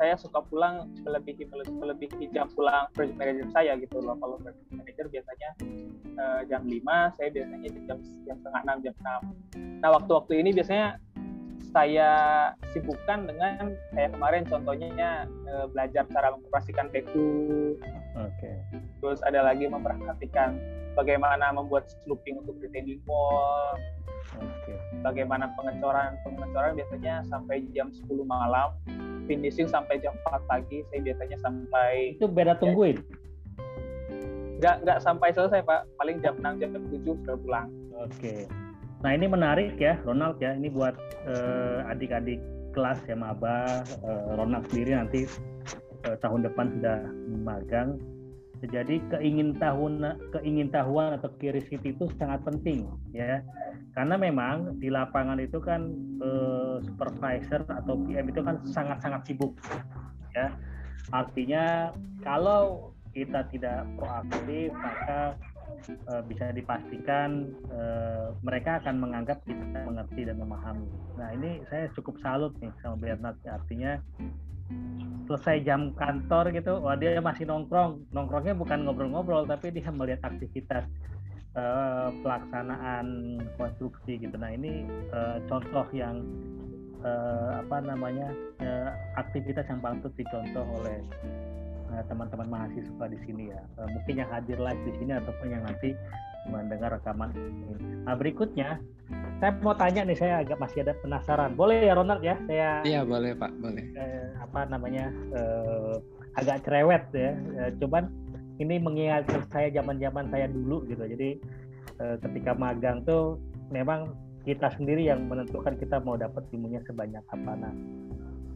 saya 0.00 0.16
suka 0.16 0.40
pulang 0.48 0.88
melebihi 1.04 1.44
melebihi 1.52 2.32
jam 2.32 2.48
pulang 2.56 2.88
project 2.96 3.20
manager 3.20 3.46
saya 3.52 3.76
gitu 3.76 4.00
loh 4.00 4.16
kalau 4.16 4.40
project 4.40 4.64
manager 4.72 5.06
biasanya 5.12 5.50
uh, 6.16 6.40
jam 6.48 6.64
5 6.64 6.80
saya 7.20 7.28
biasanya 7.28 7.68
jam 7.84 7.98
jam 8.24 8.36
setengah 8.40 8.60
enam 8.64 8.78
jam 8.80 8.94
enam 9.04 9.20
nah 9.84 9.92
waktu-waktu 9.92 10.40
ini 10.40 10.56
biasanya 10.56 10.96
saya 11.70 12.10
sibukkan 12.74 13.30
dengan 13.30 13.74
kayak 13.94 14.10
kemarin 14.14 14.42
contohnya 14.46 15.26
uh, 15.50 15.66
belajar 15.70 16.06
cara 16.10 16.34
mengoperasikan 16.34 16.90
beku 16.90 17.78
okay. 18.18 18.58
terus 19.02 19.22
ada 19.22 19.46
lagi 19.46 19.70
memperhatikan 19.70 20.58
bagaimana 20.98 21.54
membuat 21.54 21.86
slooping 22.04 22.42
untuk 22.42 22.58
retaining 22.62 23.02
wall 23.06 23.76
Okay. 24.30 24.78
Bagaimana 25.02 25.50
pengecoran? 25.58 26.14
Pengecoran 26.22 26.78
biasanya 26.78 27.26
sampai 27.26 27.66
jam 27.74 27.90
10 27.90 28.06
malam 28.22 28.78
finishing 29.30 29.70
sampai 29.70 30.02
jam 30.02 30.10
4 30.26 30.50
pagi 30.50 30.82
saya 30.90 31.00
biasanya 31.06 31.38
sampai 31.38 32.18
itu 32.18 32.26
beda 32.26 32.58
tungguin 32.58 32.98
nggak 34.58 34.82
nggak 34.82 34.98
sampai 34.98 35.30
selesai 35.30 35.62
pak 35.62 35.86
paling 35.94 36.18
jam 36.18 36.34
6 36.42 36.58
jam 36.58 36.70
7 36.74 36.98
sudah 37.06 37.36
pulang 37.38 37.70
oke 37.94 38.10
okay. 38.10 38.50
Nah 39.00 39.10
ini 39.16 39.26
menarik 39.26 39.80
ya 39.80 39.96
Ronald 40.04 40.36
ya 40.40 40.52
ini 40.52 40.68
buat 40.68 40.92
uh, 41.24 41.88
adik-adik 41.88 42.40
kelas 42.76 43.00
ya 43.08 43.16
maba 43.16 43.80
uh, 44.04 44.36
Ronald 44.36 44.68
sendiri 44.68 44.92
nanti 44.94 45.24
uh, 46.04 46.16
tahun 46.20 46.44
depan 46.46 46.66
sudah 46.78 46.98
magang 47.40 47.96
jadi 48.68 49.00
keingintahuan 49.08 50.04
keingintahuan 50.36 51.16
atau 51.16 51.32
curiosity 51.40 51.96
itu 51.96 52.04
sangat 52.20 52.44
penting 52.44 52.84
ya. 53.16 53.40
Karena 53.96 54.20
memang 54.20 54.76
di 54.76 54.92
lapangan 54.92 55.40
itu 55.40 55.56
kan 55.64 55.88
eh, 56.20 56.76
supervisor 56.84 57.64
atau 57.64 57.96
PM 58.04 58.28
itu 58.28 58.44
kan 58.44 58.60
sangat-sangat 58.68 59.32
sibuk 59.32 59.56
ya. 60.36 60.52
Artinya 61.08 61.96
kalau 62.20 62.92
kita 63.16 63.48
tidak 63.48 63.88
proaktif 63.96 64.70
maka 64.76 65.34
eh, 65.88 66.22
bisa 66.28 66.52
dipastikan 66.52 67.48
eh, 67.72 68.28
mereka 68.44 68.82
akan 68.84 68.96
menganggap 69.00 69.40
kita 69.46 69.84
mengerti 69.86 70.28
dan 70.28 70.36
memahami. 70.38 70.88
Nah, 71.16 71.28
ini 71.36 71.64
saya 71.68 71.88
cukup 71.96 72.18
salut 72.20 72.52
nih 72.60 72.72
sama 72.82 72.96
Bernard 72.98 73.38
artinya 73.46 74.00
selesai 75.30 75.62
jam 75.62 75.94
kantor 75.94 76.50
gitu, 76.50 76.82
wah 76.82 76.98
dia 76.98 77.22
masih 77.22 77.46
nongkrong. 77.46 78.10
Nongkrongnya 78.10 78.54
bukan 78.58 78.82
ngobrol-ngobrol, 78.82 79.46
tapi 79.46 79.70
dia 79.70 79.86
melihat 79.94 80.26
aktivitas 80.26 80.82
uh, 81.54 82.10
pelaksanaan 82.22 83.38
konstruksi 83.54 84.18
gitu. 84.18 84.34
Nah 84.34 84.50
ini 84.50 84.86
uh, 85.14 85.38
contoh 85.46 85.86
yang 85.94 86.22
uh, 87.06 87.62
apa 87.62 87.78
namanya 87.82 88.28
uh, 88.62 88.90
aktivitas 89.18 89.66
yang 89.70 89.78
patut 89.78 90.12
dicontoh 90.18 90.66
oleh 90.82 90.98
teman-teman 92.08 92.46
uh, 92.46 92.52
mahasiswa 92.54 93.04
di 93.10 93.18
sini 93.26 93.50
ya. 93.50 93.60
Uh, 93.78 93.88
mungkin 93.90 94.14
yang 94.22 94.30
hadir 94.30 94.58
live 94.58 94.82
di 94.86 94.92
sini 94.98 95.12
ataupun 95.18 95.46
yang 95.50 95.62
nanti 95.66 95.94
mendengar 96.48 96.96
rekaman 96.96 97.30
ini. 97.36 97.76
Nah 98.06 98.14
berikutnya 98.16 98.80
saya 99.40 99.52
mau 99.64 99.74
tanya 99.74 100.04
nih, 100.06 100.16
saya 100.16 100.44
agak 100.44 100.60
masih 100.60 100.84
ada 100.84 100.94
penasaran. 101.00 101.56
Boleh 101.56 101.84
ya 101.84 101.96
Ronald 101.96 102.22
ya? 102.22 102.36
Saya 102.46 102.84
Iya 102.84 103.00
boleh 103.04 103.32
Pak, 103.34 103.52
boleh. 103.60 103.84
Eh, 103.96 104.26
apa 104.40 104.68
namanya 104.68 105.10
eh, 105.34 105.94
agak 106.36 106.64
cerewet 106.64 107.04
ya. 107.12 107.32
Eh, 107.34 107.70
cuman 107.80 108.08
ini 108.60 108.76
mengingatkan 108.76 109.48
saya 109.48 109.72
zaman-zaman 109.72 110.28
saya 110.28 110.46
dulu 110.48 110.84
gitu. 110.88 111.04
Jadi 111.04 111.40
eh, 112.00 112.16
ketika 112.20 112.52
magang 112.52 113.02
tuh 113.08 113.40
memang 113.72 114.12
kita 114.44 114.72
sendiri 114.76 115.04
yang 115.08 115.28
menentukan 115.28 115.76
kita 115.76 116.00
mau 116.00 116.16
dapat 116.16 116.44
ilmunya 116.52 116.80
sebanyak 116.84 117.24
apa. 117.32 117.52
Nah, 117.56 117.74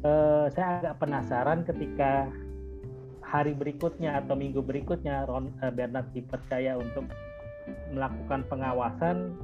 eh, 0.04 0.46
saya 0.52 0.84
agak 0.84 0.94
penasaran 1.00 1.64
ketika 1.64 2.28
hari 3.34 3.50
berikutnya 3.50 4.22
atau 4.22 4.38
minggu 4.38 4.62
berikutnya 4.62 5.26
Ron, 5.26 5.50
eh, 5.58 5.72
Bernard 5.74 6.06
dipercaya 6.14 6.78
untuk 6.78 7.10
melakukan 7.90 8.46
pengawasan. 8.46 9.34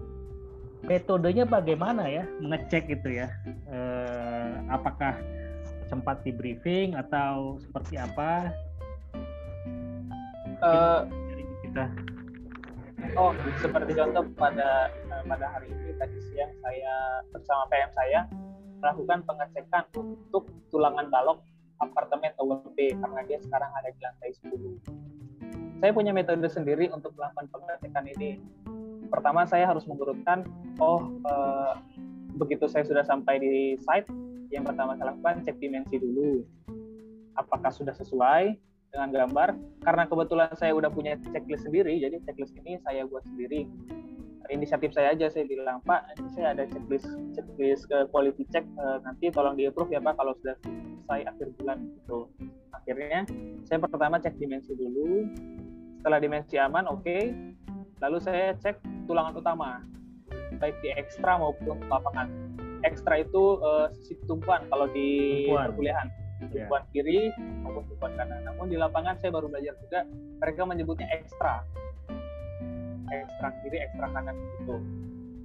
Metodenya 0.86 1.44
bagaimana 1.44 2.06
ya? 2.06 2.24
Mengecek 2.38 2.86
itu 2.86 3.18
ya. 3.18 3.28
Eh, 3.66 4.50
apakah 4.70 5.18
sempat 5.90 6.22
di 6.22 6.30
briefing 6.30 6.94
atau 6.94 7.58
seperti 7.58 7.98
apa? 7.98 8.54
Uh, 10.60 11.08
kita. 11.64 11.88
oh 13.16 13.32
seperti 13.64 13.96
contoh 13.96 14.28
pada 14.36 14.92
uh, 15.08 15.24
pada 15.24 15.56
hari 15.56 15.72
ini 15.72 15.96
tadi 15.96 16.20
siang 16.20 16.52
saya 16.60 17.24
bersama 17.32 17.64
PM 17.72 17.90
saya 17.96 18.20
melakukan 18.76 19.24
pengecekan 19.24 19.84
untuk 19.96 20.52
tulangan 20.68 21.08
balok 21.08 21.40
apartemen 21.80 22.32
B 22.76 22.92
karena 22.94 23.20
dia 23.26 23.38
sekarang 23.40 23.70
ada 23.74 23.88
di 23.90 24.00
lantai 24.04 24.30
10 24.36 25.10
saya 25.80 25.96
punya 25.96 26.12
metode 26.12 26.44
sendiri 26.44 26.92
untuk 26.92 27.16
melakukan 27.16 27.48
pengecekan 27.48 28.04
ini. 28.12 28.36
Pertama 29.08 29.48
saya 29.48 29.64
harus 29.64 29.88
mengurutkan 29.88 30.44
oh 30.76 31.08
uh, 31.24 31.74
begitu 32.36 32.68
saya 32.68 32.84
sudah 32.84 33.02
sampai 33.02 33.40
di 33.40 33.80
site 33.80 34.06
yang 34.52 34.62
pertama 34.62 34.94
saya 35.00 35.16
lakukan 35.16 35.40
cek 35.40 35.56
dimensi 35.56 35.96
dulu. 35.96 36.44
Apakah 37.40 37.72
sudah 37.72 37.96
sesuai 37.96 38.60
dengan 38.92 39.08
gambar? 39.08 39.56
Karena 39.80 40.04
kebetulan 40.04 40.52
saya 40.52 40.76
udah 40.76 40.92
punya 40.92 41.16
checklist 41.32 41.64
sendiri 41.64 41.96
jadi 41.96 42.20
checklist 42.28 42.52
ini 42.60 42.76
saya 42.84 43.08
buat 43.08 43.24
sendiri 43.24 43.64
inisiatif 44.50 44.90
saya 44.92 45.14
aja 45.14 45.30
saya 45.30 45.46
bilang 45.46 45.78
Pak 45.86 46.18
ini 46.18 46.28
saya 46.34 46.52
ada 46.52 46.66
checklist 46.66 47.06
checklist 47.32 47.86
ke 47.86 47.98
quality 48.10 48.44
check 48.50 48.66
uh, 48.76 48.98
nanti 49.06 49.30
tolong 49.30 49.54
di 49.54 49.70
approve 49.70 49.94
ya 49.94 50.02
Pak 50.02 50.18
kalau 50.18 50.34
sudah 50.42 50.58
selesai 50.62 51.20
akhir 51.30 51.46
bulan 51.58 51.78
gitu 52.02 52.26
akhirnya 52.74 53.22
saya 53.64 53.78
pertama 53.78 54.18
cek 54.18 54.34
dimensi 54.36 54.74
dulu 54.74 55.26
setelah 56.02 56.18
dimensi 56.18 56.56
aman 56.58 56.90
oke 56.90 57.06
okay. 57.06 57.30
lalu 58.02 58.18
saya 58.18 58.56
cek 58.58 58.82
tulangan 59.06 59.38
utama 59.38 59.84
baik 60.58 60.76
di 60.82 60.90
ekstra 60.94 61.38
maupun 61.38 61.78
lapangan 61.86 62.28
ekstra 62.82 63.22
itu 63.22 63.60
uh, 63.60 63.88
sisi 63.92 64.16
tumpuan 64.24 64.64
kalau 64.72 64.88
di 64.90 65.44
perkuliahan 65.48 66.08
iya. 66.52 66.66
tumpuan 66.66 66.82
yeah. 66.82 66.92
kiri 66.92 67.20
maupun 67.62 67.84
tumpuan 67.86 68.12
kanan 68.16 68.40
namun 68.44 68.66
di 68.72 68.76
lapangan 68.80 69.14
saya 69.20 69.30
baru 69.32 69.46
belajar 69.52 69.76
juga 69.84 70.08
mereka 70.40 70.62
menyebutnya 70.64 71.08
ekstra 71.12 71.64
ekstra 73.10 73.48
kiri 73.62 73.78
ekstra 73.82 74.06
kanan 74.14 74.36
gitu. 74.38 74.76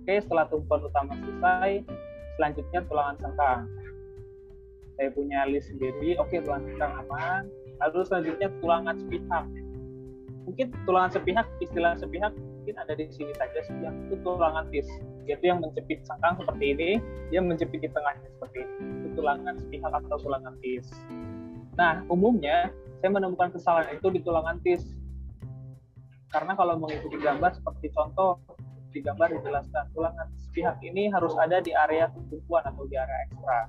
Oke 0.05 0.13
setelah 0.21 0.45
tumpuan 0.49 0.81
utama 0.85 1.17
selesai 1.17 1.71
selanjutnya 2.37 2.79
tulangan 2.85 3.15
sengkang 3.17 3.61
saya 4.95 5.09
punya 5.11 5.43
list 5.49 5.67
sendiri. 5.73 6.15
Oke 6.21 6.39
tulangan 6.39 6.65
sengkang 6.71 6.93
aman. 7.05 7.43
Lalu 7.83 7.99
selanjutnya 8.07 8.47
tulangan 8.63 8.95
sepihak. 8.95 9.45
Mungkin 10.45 10.67
tulangan 10.87 11.11
sepihak 11.11 11.47
istilah 11.59 11.97
sepihak 11.99 12.31
mungkin 12.37 12.75
ada 12.81 12.93
di 12.97 13.05
sini 13.11 13.33
saja 13.35 13.59
sepihak 13.65 13.95
itu 14.07 14.15
tulangan 14.23 14.65
tis. 14.71 14.87
Yaitu 15.25 15.49
yang 15.49 15.59
menjepit 15.59 16.05
sangkang 16.05 16.37
seperti 16.37 16.65
ini 16.77 16.89
dia 17.33 17.41
menjepit 17.41 17.81
di 17.81 17.89
tengahnya 17.91 18.29
seperti 18.39 18.57
ini. 18.63 18.73
Itu 19.03 19.07
tulangan 19.19 19.53
sepihak 19.57 19.91
atau 19.91 20.17
tulangan 20.21 20.53
tis. 20.63 20.85
Nah 21.75 22.05
umumnya 22.07 22.71
saya 23.03 23.11
menemukan 23.11 23.51
kesalahan 23.51 23.89
itu 23.91 24.07
di 24.13 24.19
tulangan 24.23 24.61
tis 24.63 24.85
karena 26.35 26.51
kalau 26.51 26.75
mengikuti 26.75 27.15
gambar 27.15 27.55
seperti 27.55 27.95
contoh 27.95 28.43
di 28.91 28.99
gambar 28.99 29.39
dijelaskan 29.39 29.87
tulangan 29.95 30.27
sepihak 30.35 30.75
ini 30.83 31.07
harus 31.07 31.31
ada 31.39 31.63
di 31.63 31.71
area 31.71 32.11
ketumpuan 32.11 32.63
atau 32.67 32.83
di 32.91 32.99
area 32.99 33.17
ekstra. 33.23 33.59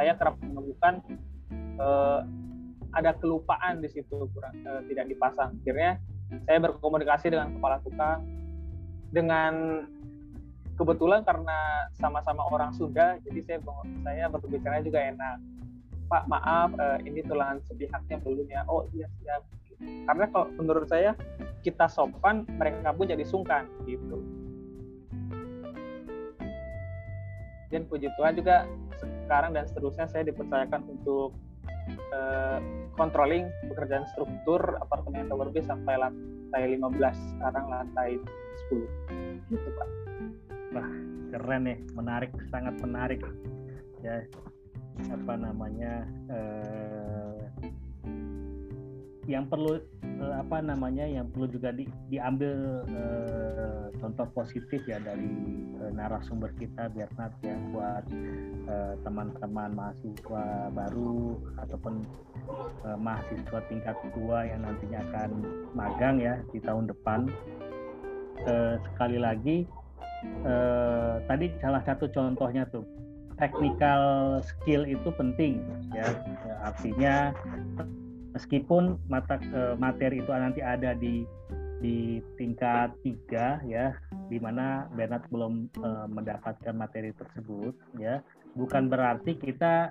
Saya 0.00 0.12
kerap 0.16 0.40
menemukan 0.40 1.04
eh, 1.52 2.20
ada 2.96 3.12
kelupaan 3.16 3.80
di 3.80 3.88
situ 3.88 4.28
kurang 4.36 4.52
uh, 4.68 4.84
tidak 4.84 5.08
dipasang. 5.08 5.56
Akhirnya 5.64 5.96
saya 6.44 6.60
berkomunikasi 6.60 7.32
dengan 7.32 7.56
kepala 7.56 7.80
tukang. 7.80 8.20
Dengan 9.12 9.84
kebetulan 10.76 11.20
karena 11.24 11.88
sama-sama 11.96 12.48
orang 12.48 12.72
Sunda 12.72 13.20
jadi 13.24 13.40
saya 13.44 13.58
saya 14.04 14.24
berbicara 14.32 14.80
juga 14.80 15.04
enak 15.04 15.36
Pak 16.12 16.28
maaf 16.28 16.76
uh, 16.76 17.00
ini 17.08 17.24
tulangan 17.24 17.64
sepihaknya 17.64 18.20
belum 18.20 18.44
ya 18.52 18.68
oh 18.68 18.84
iya 18.92 19.08
siap 19.24 19.40
karena 19.82 20.26
kalau 20.30 20.46
menurut 20.58 20.86
saya 20.90 21.14
kita 21.62 21.86
sopan 21.86 22.46
mereka 22.58 22.90
pun 22.90 23.06
jadi 23.06 23.22
sungkan 23.22 23.66
gitu. 23.86 24.18
Dan 27.70 27.88
puji 27.88 28.10
Tuhan 28.20 28.36
juga 28.36 28.68
sekarang 29.24 29.56
dan 29.56 29.64
seterusnya 29.64 30.04
saya 30.10 30.28
dipercayakan 30.28 30.84
untuk 30.92 31.32
uh, 32.12 32.60
controlling 32.98 33.48
pekerjaan 33.72 34.04
struktur 34.12 34.60
apartemen 34.82 35.24
Tower 35.30 35.48
B 35.48 35.64
sampai 35.64 35.96
lantai 35.96 36.62
15 36.76 37.32
sekarang 37.38 37.64
lantai 37.72 38.20
10 38.68 39.48
gitu 39.48 39.68
Pak. 39.72 39.88
Wah 40.76 40.90
keren 41.32 41.64
ya 41.64 41.76
menarik 41.96 42.30
sangat 42.52 42.76
menarik. 42.84 43.24
Ya 44.04 44.26
apa 45.10 45.34
namanya 45.40 46.04
uh, 46.28 47.40
yang 49.30 49.46
perlu 49.46 49.78
uh, 50.18 50.34
apa 50.42 50.58
namanya 50.58 51.06
yang 51.06 51.30
perlu 51.30 51.46
juga 51.46 51.70
di, 51.70 51.86
diambil 52.10 52.82
uh, 52.90 53.86
contoh 54.02 54.26
positif 54.34 54.82
ya 54.84 54.98
dari 54.98 55.30
uh, 55.78 55.90
narasumber 55.94 56.50
kita 56.58 56.90
Bernard 56.90 57.34
ya 57.46 57.54
buat 57.70 58.04
teman-teman 59.06 59.70
uh, 59.70 59.76
mahasiswa 59.78 60.46
baru 60.74 61.38
ataupun 61.62 62.02
uh, 62.82 62.98
mahasiswa 62.98 63.58
tingkat 63.70 63.96
tua 64.10 64.42
yang 64.42 64.66
nantinya 64.66 65.00
akan 65.10 65.30
magang 65.72 66.18
ya 66.18 66.42
di 66.50 66.58
tahun 66.58 66.90
depan. 66.90 67.30
Uh, 68.42 68.74
sekali 68.90 69.22
lagi 69.22 69.70
uh, 70.42 71.22
tadi 71.30 71.46
salah 71.62 71.78
satu 71.86 72.10
contohnya 72.10 72.66
tuh 72.66 72.82
technical 73.38 74.02
skill 74.44 74.82
itu 74.84 75.08
penting 75.14 75.62
ya, 75.92 76.08
ya 76.44 76.54
artinya 76.66 77.14
meskipun 78.32 78.96
mata 79.06 79.36
uh, 79.52 79.76
materi 79.76 80.24
itu 80.24 80.30
nanti 80.32 80.60
ada 80.64 80.96
di 80.96 81.24
di 81.82 82.22
tingkat 82.38 82.94
tiga 83.02 83.58
ya 83.66 83.92
di 84.30 84.38
mana 84.38 84.86
Bernard 84.94 85.26
belum 85.28 85.68
uh, 85.82 86.06
mendapatkan 86.08 86.72
materi 86.72 87.10
tersebut 87.12 87.74
ya. 87.98 88.22
Bukan 88.54 88.86
berarti 88.86 89.34
kita 89.36 89.90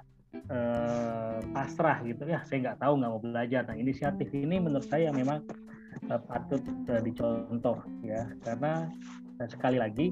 uh, 0.49 1.39
pasrah 1.51 1.99
gitu 2.07 2.25
ya. 2.25 2.41
Saya 2.47 2.71
nggak 2.71 2.79
tahu 2.79 2.93
nggak 2.97 3.11
mau 3.11 3.21
belajar. 3.21 3.61
Nah 3.67 3.75
inisiatif 3.75 4.31
ini 4.31 4.57
menurut 4.57 4.87
saya 4.87 5.11
memang 5.11 5.43
uh, 6.07 6.21
patut 6.25 6.63
dicontoh 7.03 7.83
ya. 8.01 8.25
Karena 8.41 8.87
sekali 9.51 9.77
lagi 9.81 10.07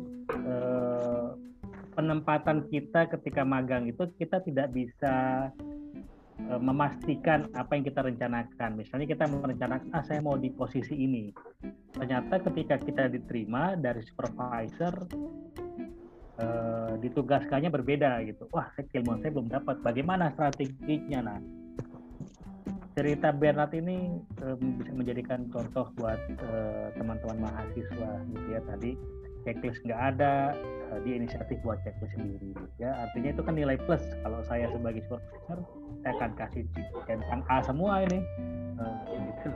penempatan 2.00 2.72
kita 2.72 3.12
ketika 3.12 3.44
magang 3.44 3.92
itu 3.92 4.08
kita 4.16 4.40
tidak 4.40 4.72
bisa 4.72 5.52
E, 6.40 6.56
memastikan 6.56 7.52
apa 7.52 7.76
yang 7.76 7.84
kita 7.84 8.00
rencanakan. 8.00 8.80
Misalnya 8.80 9.12
kita 9.12 9.28
merencanakan, 9.28 9.92
ah 9.92 10.04
saya 10.08 10.24
mau 10.24 10.40
di 10.40 10.48
posisi 10.48 10.96
ini. 10.96 11.36
Ternyata 11.92 12.40
ketika 12.40 12.80
kita 12.80 13.12
diterima 13.12 13.76
dari 13.76 14.00
supervisor, 14.08 14.96
uh, 16.40 16.96
ditugaskannya 16.96 17.68
berbeda 17.68 18.24
gitu. 18.24 18.48
Wah, 18.56 18.72
saya 18.72 18.88
ilmu 18.88 19.20
saya 19.20 19.36
belum 19.36 19.52
dapat. 19.52 19.84
Bagaimana 19.84 20.32
strateginya? 20.32 21.20
Nah, 21.28 21.40
cerita 22.96 23.36
Bernard 23.36 23.76
ini 23.76 24.16
um, 24.40 24.80
bisa 24.80 24.96
menjadikan 24.96 25.44
contoh 25.52 25.92
buat 26.00 26.24
teman-teman 26.96 27.36
uh, 27.36 27.44
mahasiswa 27.52 28.12
gitu 28.32 28.48
ya 28.48 28.64
tadi 28.64 28.96
checklist 29.48 29.80
nggak 29.88 30.02
ada 30.16 30.54
uh, 30.92 31.00
dia 31.04 31.16
inisiatif 31.20 31.58
buat 31.64 31.80
checklist 31.88 32.14
sendiri. 32.16 32.52
Ya 32.76 32.92
artinya 33.08 33.32
itu 33.32 33.42
kan 33.44 33.56
nilai 33.56 33.80
plus. 33.88 34.04
Kalau 34.24 34.44
saya 34.46 34.68
sebagai 34.72 35.04
supervisor 35.08 35.60
saya 36.04 36.12
akan 36.20 36.32
kasih 36.36 36.64
centang 37.08 37.42
A 37.48 37.64
semua 37.64 38.04
ini. 38.04 38.20
Uh, 38.80 39.04
gitu 39.12 39.52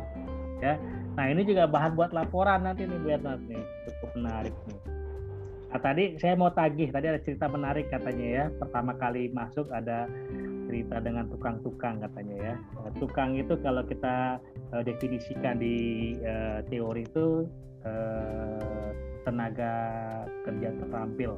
ya. 0.60 0.76
Nah 1.16 1.26
ini 1.32 1.48
juga 1.48 1.68
bahan 1.68 1.96
buat 1.96 2.12
laporan 2.12 2.68
nanti 2.68 2.84
nih 2.84 3.00
biar 3.04 3.22
nanti 3.24 3.56
cukup 3.88 4.12
menarik 4.20 4.56
nih. 4.68 4.80
Nah 5.72 5.80
tadi 5.80 6.04
saya 6.20 6.36
mau 6.36 6.52
tagih 6.52 6.92
tadi 6.92 7.08
ada 7.08 7.20
cerita 7.24 7.48
menarik 7.48 7.88
katanya 7.88 8.28
ya. 8.28 8.46
Pertama 8.60 8.96
kali 9.00 9.32
masuk 9.32 9.72
ada 9.72 10.08
cerita 10.68 11.04
dengan 11.04 11.28
tukang-tukang 11.28 12.04
katanya 12.04 12.36
ya. 12.40 12.56
Uh, 12.80 12.92
tukang 13.00 13.36
itu 13.36 13.56
kalau 13.60 13.84
kita 13.84 14.40
definisikan 14.74 15.62
di 15.62 16.18
teori 16.66 17.06
itu 17.06 17.46
tenaga 19.24 19.74
kerja 20.44 20.70
terampil 20.78 21.34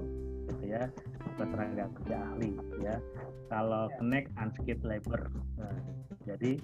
gitu 0.52 0.64
ya. 0.66 0.84
Bukan 1.36 1.48
tenaga 1.54 1.84
kerja 2.02 2.16
ahli 2.34 2.52
ya. 2.82 2.96
Kalau 3.50 3.90
ya. 3.90 3.94
connect 4.02 4.30
unskilled 4.42 4.84
labor 4.86 5.22
nah, 5.58 5.78
jadi 6.26 6.58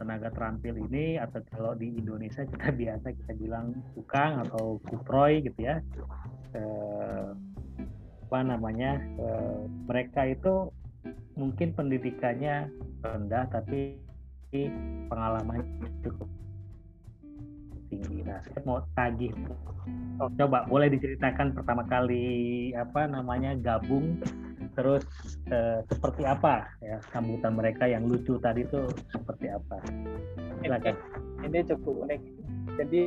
tenaga 0.00 0.32
terampil 0.32 0.80
ini 0.90 1.20
atau 1.20 1.44
kalau 1.52 1.76
di 1.76 1.92
Indonesia 1.92 2.42
kita 2.48 2.72
biasa 2.80 3.06
kita 3.12 3.32
bilang 3.36 3.76
tukang 3.94 4.42
atau 4.46 4.80
kuproy 4.88 5.44
gitu 5.44 5.60
ya. 5.60 5.78
Eh, 6.50 7.28
apa 8.30 8.46
namanya 8.46 8.98
eh, 8.98 9.62
mereka 9.90 10.22
itu 10.26 10.70
mungkin 11.34 11.74
pendidikannya 11.74 12.70
rendah 13.02 13.46
tapi 13.50 13.98
pengalaman 15.06 15.62
cukup 16.02 16.26
tinggi. 17.90 18.22
Nah, 18.22 18.38
saya 18.46 18.62
mau 18.62 18.78
tagih. 18.94 19.34
Oh, 20.22 20.30
coba 20.38 20.64
boleh 20.70 20.88
diceritakan 20.94 21.52
pertama 21.52 21.82
kali 21.90 22.70
apa 22.78 23.10
namanya 23.10 23.58
gabung, 23.58 24.22
terus 24.78 25.02
eh, 25.50 25.82
seperti 25.90 26.22
apa 26.22 26.70
ya 26.78 27.02
sambutan 27.10 27.58
mereka 27.58 27.90
yang 27.90 28.06
lucu 28.06 28.38
tadi 28.38 28.62
itu 28.62 28.86
seperti 29.10 29.50
apa? 29.50 29.82
Silakan. 30.62 30.94
Ini 31.44 31.58
cukup 31.66 32.06
unik. 32.06 32.20
Jadi 32.78 33.02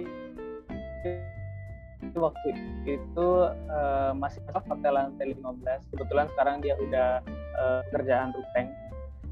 waktu 2.13 2.49
itu 2.85 3.29
uh, 3.49 4.11
masih 4.13 4.37
masuk 4.45 4.63
hotel 4.69 4.93
lantai 4.93 5.33
15. 5.33 5.89
Kebetulan 5.93 6.27
sekarang 6.35 6.55
dia 6.61 6.75
udah 6.77 7.09
uh, 7.57 7.81
kerjaan 7.89 8.29
ruteng 8.35 8.69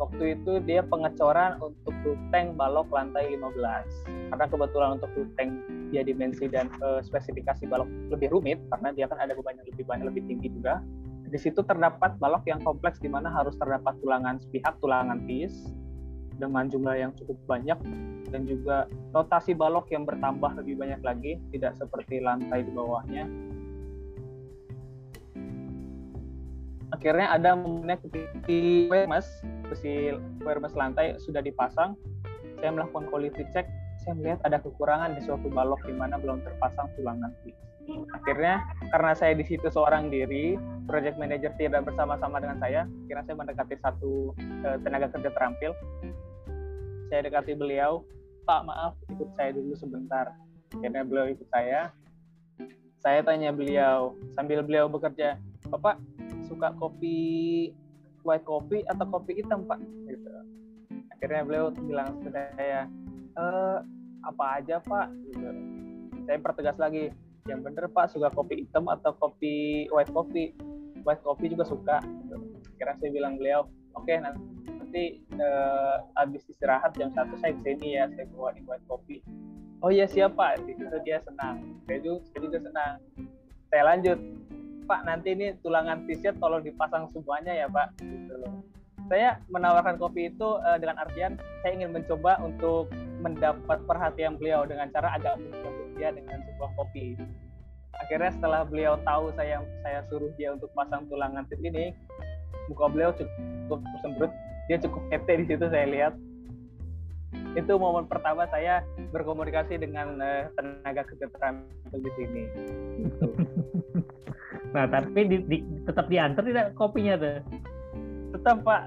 waktu 0.02 0.34
itu 0.34 0.58
dia 0.66 0.82
pengecoran 0.82 1.62
untuk 1.62 1.94
tank 2.34 2.58
balok 2.58 2.90
lantai 2.90 3.38
15 3.38 4.34
karena 4.34 4.46
kebetulan 4.50 4.90
untuk 4.98 5.10
tank 5.38 5.52
dia 5.94 6.02
dimensi 6.02 6.50
dan 6.50 6.74
uh, 6.82 7.06
spesifikasi 7.06 7.70
balok 7.70 7.86
lebih 8.10 8.34
rumit 8.34 8.58
karena 8.74 8.90
dia 8.98 9.06
kan 9.06 9.22
ada 9.22 9.38
beban 9.38 9.62
yang 9.62 9.68
lebih 9.70 9.86
banyak 9.86 10.06
lebih 10.10 10.24
tinggi 10.26 10.50
juga. 10.50 10.82
Di 11.32 11.40
situ 11.40 11.64
terdapat 11.64 12.20
balok 12.20 12.44
yang 12.50 12.60
kompleks 12.60 13.00
di 13.00 13.08
mana 13.08 13.32
harus 13.32 13.56
terdapat 13.56 13.96
tulangan 14.04 14.36
sepihak 14.44 14.76
tulangan 14.84 15.24
piece 15.24 15.72
dengan 16.36 16.68
jumlah 16.68 16.98
yang 16.98 17.16
cukup 17.16 17.38
banyak 17.46 17.80
dan 18.34 18.42
juga 18.50 18.90
rotasi 19.14 19.54
balok 19.54 19.94
yang 19.94 20.04
bertambah 20.04 20.58
lebih 20.60 20.76
banyak 20.82 21.00
lagi 21.06 21.38
tidak 21.54 21.78
seperti 21.78 22.20
lantai 22.20 22.66
di 22.66 22.72
bawahnya 22.74 23.30
akhirnya 26.92 27.32
ada 27.32 27.56
momennya 27.56 27.98
di 28.46 28.88
mas 29.08 29.28
besi 29.72 30.16
wireless 30.44 30.76
lantai 30.76 31.16
sudah 31.18 31.40
dipasang, 31.40 31.96
saya 32.60 32.70
melakukan 32.76 33.08
quality 33.10 33.48
check, 33.56 33.66
saya 34.04 34.14
melihat 34.20 34.40
ada 34.44 34.60
kekurangan 34.60 35.16
di 35.16 35.22
suatu 35.24 35.48
balok 35.50 35.82
di 35.88 35.96
mana 35.96 36.20
belum 36.20 36.44
terpasang 36.44 36.92
tulang 37.00 37.24
nanti. 37.24 37.56
Akhirnya 38.14 38.62
karena 38.94 39.12
saya 39.18 39.34
di 39.34 39.44
situ 39.44 39.68
seorang 39.68 40.14
diri, 40.14 40.56
project 40.86 41.18
manager 41.18 41.52
tidak 41.58 41.88
bersama-sama 41.90 42.38
dengan 42.38 42.62
saya, 42.62 42.82
akhirnya 42.86 43.24
saya 43.26 43.36
mendekati 43.36 43.76
satu 43.82 44.12
uh, 44.64 44.78
tenaga 44.86 45.08
kerja 45.12 45.30
terampil. 45.34 45.72
Saya 47.10 47.28
dekati 47.28 47.58
beliau, 47.58 48.06
Pak 48.48 48.62
maaf 48.64 48.94
ikut 49.12 49.30
saya 49.36 49.52
dulu 49.52 49.74
sebentar. 49.76 50.32
Akhirnya 50.72 51.04
beliau 51.04 51.28
ikut 51.34 51.48
saya. 51.52 51.92
Saya 53.02 53.26
tanya 53.26 53.50
beliau 53.50 54.14
sambil 54.38 54.62
beliau 54.62 54.86
bekerja, 54.86 55.42
Bapak 55.68 55.98
suka 56.52 56.76
kopi 56.76 57.18
white 58.28 58.44
coffee 58.44 58.84
atau 58.92 59.08
kopi 59.08 59.40
hitam 59.40 59.64
pak? 59.64 59.80
Gitu. 60.06 60.30
Akhirnya 61.16 61.48
beliau 61.48 61.66
bilang 61.72 62.20
saya 62.28 62.92
e, 63.40 63.44
apa 64.28 64.44
aja 64.60 64.84
pak? 64.84 65.08
Gitu. 65.32 65.50
Saya 66.28 66.38
pertegas 66.44 66.76
lagi 66.76 67.10
yang 67.48 67.64
bener 67.64 67.88
pak 67.88 68.12
suka 68.12 68.28
kopi 68.36 68.68
hitam 68.68 68.92
atau 68.92 69.16
kopi 69.16 69.88
white 69.90 70.12
coffee 70.12 70.52
white 71.08 71.24
coffee 71.24 71.50
juga 71.50 71.64
suka. 71.64 71.98
Gitu. 72.04 72.36
akhirnya 72.76 72.96
saya 72.98 73.12
bilang 73.14 73.34
beliau 73.38 73.62
oke 73.94 74.10
okay, 74.10 74.18
nanti 74.18 75.22
uh, 75.38 76.02
habis 76.18 76.42
istirahat 76.50 76.98
jam 76.98 77.14
satu 77.14 77.38
saya 77.38 77.54
ke 77.54 77.62
sini 77.62 77.98
ya 77.98 78.10
saya 78.10 78.26
bawain 78.34 78.66
white 78.66 78.86
coffee 78.90 79.22
oh 79.82 79.90
iya 79.90 80.06
siapa 80.06 80.62
di 80.64 80.78
situ 80.78 80.98
dia 81.04 81.20
senang. 81.26 81.62
Saya 81.90 82.00
juga, 82.06 82.20
saya 82.30 82.40
juga 82.46 82.58
senang. 82.62 82.94
Saya 83.70 83.84
lanjut 83.86 84.20
Pak 84.92 85.08
nanti 85.08 85.32
ini 85.32 85.56
tulangan 85.64 86.04
t-shirt 86.04 86.36
tolong 86.44 86.68
dipasang 86.68 87.08
semuanya 87.16 87.56
ya 87.56 87.72
Pak 87.72 87.96
gitu 88.04 88.36
loh. 88.44 88.60
Saya 89.08 89.40
menawarkan 89.48 89.96
kopi 89.96 90.28
itu 90.28 90.60
uh, 90.60 90.76
dengan 90.76 91.00
artian 91.00 91.40
saya 91.64 91.72
ingin 91.80 91.96
mencoba 91.96 92.44
untuk 92.44 92.92
mendapat 93.24 93.80
perhatian 93.88 94.36
beliau 94.36 94.68
dengan 94.68 94.92
cara 94.92 95.16
agak 95.16 95.40
menjemput 95.40 95.88
dia 95.96 96.12
dengan 96.12 96.44
sebuah 96.44 96.72
kopi. 96.76 97.16
akhirnya 97.92 98.32
setelah 98.34 98.64
beliau 98.64 98.96
tahu 99.04 99.36
saya 99.36 99.64
saya 99.84 100.00
suruh 100.08 100.32
dia 100.40 100.56
untuk 100.56 100.72
pasang 100.72 101.06
tulangan 101.12 101.44
tip 101.52 101.60
ini 101.60 101.92
muka 102.72 102.88
beliau 102.88 103.12
cukup 103.12 103.84
sembrut 104.00 104.32
dia 104.72 104.80
cukup 104.80 105.04
hete 105.12 105.44
di 105.44 105.46
situ 105.52 105.68
saya 105.68 105.86
lihat 105.92 106.14
itu 107.56 107.74
momen 107.76 108.08
pertama 108.08 108.48
saya 108.48 108.80
berkomunikasi 109.12 109.76
dengan 109.76 110.20
uh, 110.20 110.48
tenaga 110.56 111.04
kesehatan 111.08 111.68
di 111.96 112.12
sini. 112.16 112.44
nah 114.72 114.86
tapi 114.88 115.20
di, 115.28 115.38
di, 115.48 115.58
tetap 115.84 116.08
diantar 116.08 116.44
tidak 116.48 116.74
kopinya 116.80 117.16
tuh? 117.20 117.38
Tetap 118.32 118.58
pak. 118.64 118.82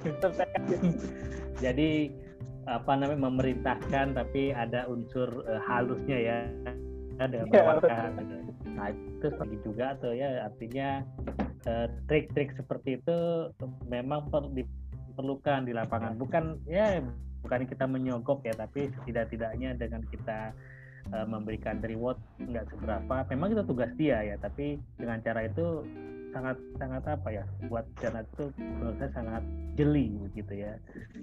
tetap 0.00 0.32
saya 0.38 0.58
Jadi 1.60 2.12
apa 2.66 2.92
namanya 2.98 3.30
memerintahkan 3.30 4.18
tapi 4.18 4.50
ada 4.50 4.88
unsur 4.88 5.28
uh, 5.46 5.60
halusnya 5.62 6.18
ya. 6.18 6.38
Ada 7.16 7.48
ya, 7.48 7.80
Nah 8.76 8.92
itu 8.92 9.26
lagi 9.32 9.56
juga 9.64 9.96
tuh 10.04 10.12
ya. 10.12 10.44
Artinya 10.44 11.00
eh, 11.64 11.86
trik-trik 12.12 12.52
uh, 12.52 12.56
seperti 12.60 13.00
itu 13.00 13.16
memang 13.88 14.28
per, 14.28 14.52
diperlukan 14.52 15.64
di 15.64 15.72
lapangan. 15.72 16.20
Bukan 16.20 16.60
ya 16.68 17.00
bukan 17.46 17.62
kita 17.64 17.86
menyogok 17.86 18.42
ya 18.42 18.52
tapi 18.58 18.90
setidak-tidaknya 19.00 19.78
dengan 19.78 20.02
kita 20.10 20.50
uh, 21.12 21.26
memberikan 21.26 21.78
reward 21.82 22.18
nggak 22.40 22.66
seberapa. 22.72 23.26
Memang 23.30 23.54
itu 23.54 23.62
tugas 23.66 23.92
dia 23.94 24.22
ya 24.22 24.36
tapi 24.38 24.80
dengan 24.98 25.20
cara 25.22 25.46
itu 25.46 25.86
sangat 26.36 26.60
sangat 26.76 27.02
apa 27.08 27.28
ya 27.32 27.44
buat 27.72 27.88
cara 27.96 28.20
itu 28.20 28.52
menurut 28.60 28.96
saya 29.00 29.10
sangat 29.16 29.42
jeli 29.78 30.12
gitu 30.36 30.52
ya. 30.52 30.76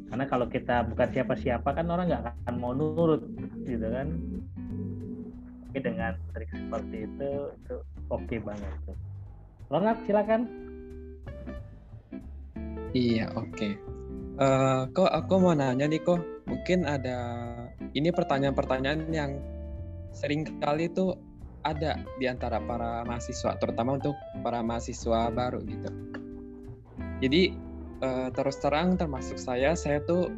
Karena 0.10 0.26
kalau 0.26 0.50
kita 0.50 0.88
bukan 0.90 1.10
siapa-siapa 1.14 1.70
kan 1.70 1.86
orang 1.90 2.10
nggak 2.10 2.24
akan 2.46 2.56
mau 2.58 2.74
nurut 2.74 3.22
gitu 3.66 3.88
kan. 3.90 4.10
Tapi 5.70 5.80
dengan 5.82 6.14
trik 6.38 6.50
seperti 6.54 6.98
itu 7.10 7.30
itu 7.50 7.76
oke 8.10 8.26
okay 8.26 8.40
banget 8.42 8.74
tuh. 8.86 8.98
Ronald 9.74 10.00
silakan. 10.06 10.42
Iya 12.94 13.34
oke. 13.34 13.54
Okay. 13.58 13.74
Uh, 14.34 14.90
kok 14.98 15.14
aku 15.14 15.38
mau 15.38 15.54
nanya 15.54 15.86
nih 15.86 16.02
kok 16.02 16.18
mungkin 16.50 16.90
ada 16.90 17.18
ini 17.94 18.10
pertanyaan-pertanyaan 18.10 19.14
yang 19.14 19.38
sering 20.14 20.46
kali 20.62 20.88
itu 20.88 21.18
ada 21.64 21.96
di 22.20 22.28
antara 22.28 22.60
para 22.60 23.08
mahasiswa 23.08 23.56
terutama 23.58 23.98
untuk 23.98 24.16
para 24.44 24.60
mahasiswa 24.60 25.32
baru 25.32 25.64
gitu. 25.64 25.90
Jadi 27.24 27.56
uh, 28.04 28.30
terus 28.36 28.60
terang 28.60 29.00
termasuk 29.00 29.40
saya 29.40 29.74
saya 29.74 30.04
tuh 30.04 30.32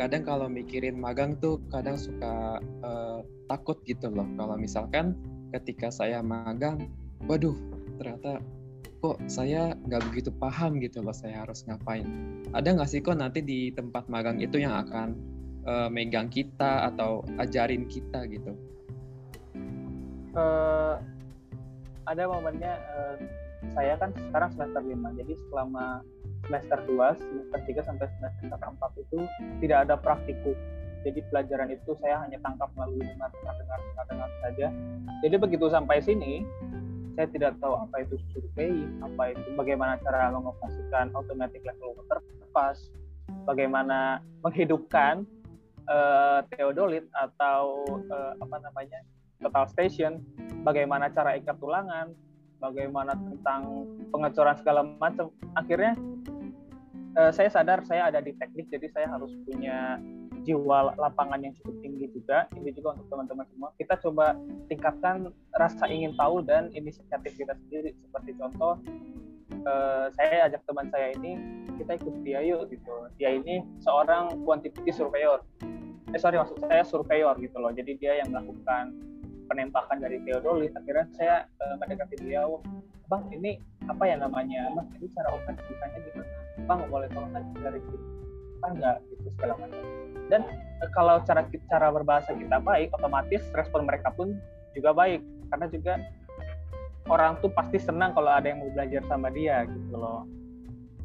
kadang 0.00 0.24
kalau 0.24 0.48
mikirin 0.48 0.96
magang 0.96 1.36
tuh 1.38 1.60
kadang 1.68 2.00
suka 2.00 2.58
uh, 2.80 3.20
takut 3.52 3.76
gitu 3.84 4.08
loh 4.08 4.24
kalau 4.40 4.56
misalkan 4.56 5.12
ketika 5.52 5.92
saya 5.92 6.24
magang 6.24 6.88
waduh 7.28 7.54
ternyata 8.00 8.40
kok 9.02 9.18
saya 9.26 9.74
nggak 9.84 10.02
begitu 10.08 10.30
paham 10.38 10.78
gitu 10.78 11.02
loh 11.02 11.12
saya 11.12 11.42
harus 11.42 11.66
ngapain. 11.66 12.06
Ada 12.54 12.78
nggak 12.78 12.88
sih 12.88 13.02
kok 13.02 13.18
nanti 13.18 13.42
di 13.42 13.74
tempat 13.74 14.06
magang 14.06 14.38
itu 14.38 14.62
yang 14.62 14.78
akan 14.86 15.18
uh, 15.66 15.88
megang 15.90 16.30
kita 16.30 16.86
atau 16.94 17.26
ajarin 17.42 17.90
kita 17.90 18.24
gitu? 18.30 18.54
Uh, 20.32 20.96
ada 22.08 22.24
momennya 22.26 22.72
uh, 22.96 23.16
saya 23.76 23.94
kan 24.00 24.10
sekarang 24.10 24.50
semester 24.56 24.82
5 24.82 25.20
jadi 25.22 25.32
selama 25.48 26.02
semester 26.42 26.78
2, 26.90 26.98
semester 27.22 27.60
3 27.62 27.88
sampai 27.88 28.06
semester 28.18 28.58
4 28.58 29.04
itu 29.04 29.18
tidak 29.62 29.78
ada 29.88 29.94
praktikum. 29.94 30.56
Jadi 31.02 31.18
pelajaran 31.30 31.70
itu 31.74 31.98
saya 31.98 32.22
hanya 32.22 32.38
tangkap 32.42 32.70
melalui 32.78 33.02
dengar 33.02 33.30
dengar 33.34 33.54
dengar 33.58 34.04
dengar, 34.06 34.30
saja. 34.42 34.66
Jadi 35.22 35.34
begitu 35.38 35.66
sampai 35.66 35.98
sini 35.98 36.46
saya 37.18 37.26
tidak 37.28 37.58
tahu 37.58 37.74
apa 37.76 38.06
itu 38.06 38.16
survei, 38.32 38.86
apa 39.02 39.34
itu 39.34 39.48
bagaimana 39.58 39.98
cara 40.00 40.30
mengoperasikan 40.32 41.10
automatic 41.12 41.60
level 41.66 41.98
water 41.98 42.22
pas, 42.54 42.78
bagaimana 43.44 44.22
menghidupkan 44.44 45.26
uh, 45.90 46.40
theodolit 46.54 47.04
atau 47.16 47.84
uh, 48.08 48.32
apa 48.38 48.56
namanya 48.62 49.00
total 49.42 49.66
station, 49.68 50.22
bagaimana 50.62 51.10
cara 51.10 51.34
ikat 51.36 51.58
tulangan, 51.58 52.14
bagaimana 52.62 53.18
tentang 53.18 53.90
pengecoran 54.14 54.56
segala 54.62 54.80
macam. 55.02 55.34
Akhirnya 55.58 55.98
uh, 57.18 57.34
saya 57.34 57.50
sadar 57.50 57.82
saya 57.82 58.08
ada 58.08 58.22
di 58.22 58.32
teknik, 58.38 58.70
jadi 58.70 58.86
saya 58.94 59.06
harus 59.10 59.34
punya 59.44 59.98
jiwa 60.42 60.94
lapangan 60.98 61.42
yang 61.42 61.54
cukup 61.62 61.74
tinggi 61.82 62.06
juga. 62.10 62.50
Ini 62.58 62.74
juga 62.74 62.98
untuk 62.98 63.06
teman-teman 63.10 63.46
semua. 63.50 63.70
Kita 63.78 63.94
coba 64.02 64.34
tingkatkan 64.66 65.30
rasa 65.54 65.86
ingin 65.86 66.14
tahu 66.18 66.42
dan 66.42 66.70
inisiatif 66.74 67.34
kita 67.38 67.54
sendiri. 67.66 67.94
Seperti 67.94 68.30
contoh 68.38 68.78
uh, 69.66 70.06
saya 70.18 70.50
ajak 70.50 70.62
teman 70.66 70.90
saya 70.90 71.14
ini 71.18 71.38
kita 71.78 71.98
ikut 71.98 72.14
dia 72.26 72.42
yuk 72.42 72.70
gitu. 72.74 72.94
Dia 73.18 73.38
ini 73.38 73.62
seorang 73.82 74.42
quantity 74.42 74.90
surveyor. 74.90 75.42
Eh 76.12 76.20
sorry 76.20 76.36
maksud 76.36 76.58
saya 76.66 76.82
surveyor 76.82 77.38
gitu 77.38 77.56
loh. 77.62 77.70
Jadi 77.70 77.96
dia 78.02 78.18
yang 78.20 78.34
melakukan 78.34 78.92
penembakan 79.48 79.98
dari 80.02 80.18
teodolit 80.26 80.72
akhirnya 80.74 81.06
saya 81.18 81.34
uh, 81.62 81.74
mendekati 81.80 82.18
beliau. 82.20 82.62
Bang 83.10 83.28
ini 83.28 83.60
apa 83.90 84.08
ya 84.08 84.16
namanya? 84.16 84.72
Mas 84.72 84.88
ini 84.96 85.10
cara 85.12 85.36
operasikannya 85.36 85.98
gimana 86.00 86.42
bang 86.66 86.80
boleh 86.88 87.08
tolong 87.10 87.32
dari 87.34 87.80
sini? 87.80 88.06
Apa 88.60 88.66
enggak? 88.76 88.96
Gitu 89.10 89.28
segala 89.34 89.54
macam. 89.58 89.82
Dan 90.30 90.42
e, 90.80 90.84
kalau 90.94 91.16
cara 91.26 91.42
cara 91.68 91.86
berbahasa 91.90 92.30
kita 92.36 92.56
baik 92.62 92.88
otomatis 92.94 93.42
respon 93.56 93.88
mereka 93.88 94.12
pun 94.14 94.36
juga 94.76 94.94
baik. 94.94 95.20
Karena 95.52 95.66
juga 95.68 95.94
orang 97.10 97.36
tuh 97.42 97.50
pasti 97.52 97.82
senang 97.82 98.14
kalau 98.14 98.30
ada 98.30 98.46
yang 98.46 98.62
mau 98.62 98.70
belajar 98.72 99.02
sama 99.10 99.28
dia 99.34 99.66
gitu 99.66 99.96
loh. 99.98 100.24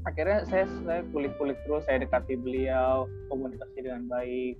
Akhirnya 0.05 0.47
saya 0.47 0.69
saya 0.85 1.01
kulik-kulik 1.11 1.59
terus 1.67 1.83
saya 1.83 1.99
dekati 1.99 2.39
beliau 2.39 3.09
komunikasi 3.27 3.77
dengan 3.83 4.07
baik. 4.07 4.55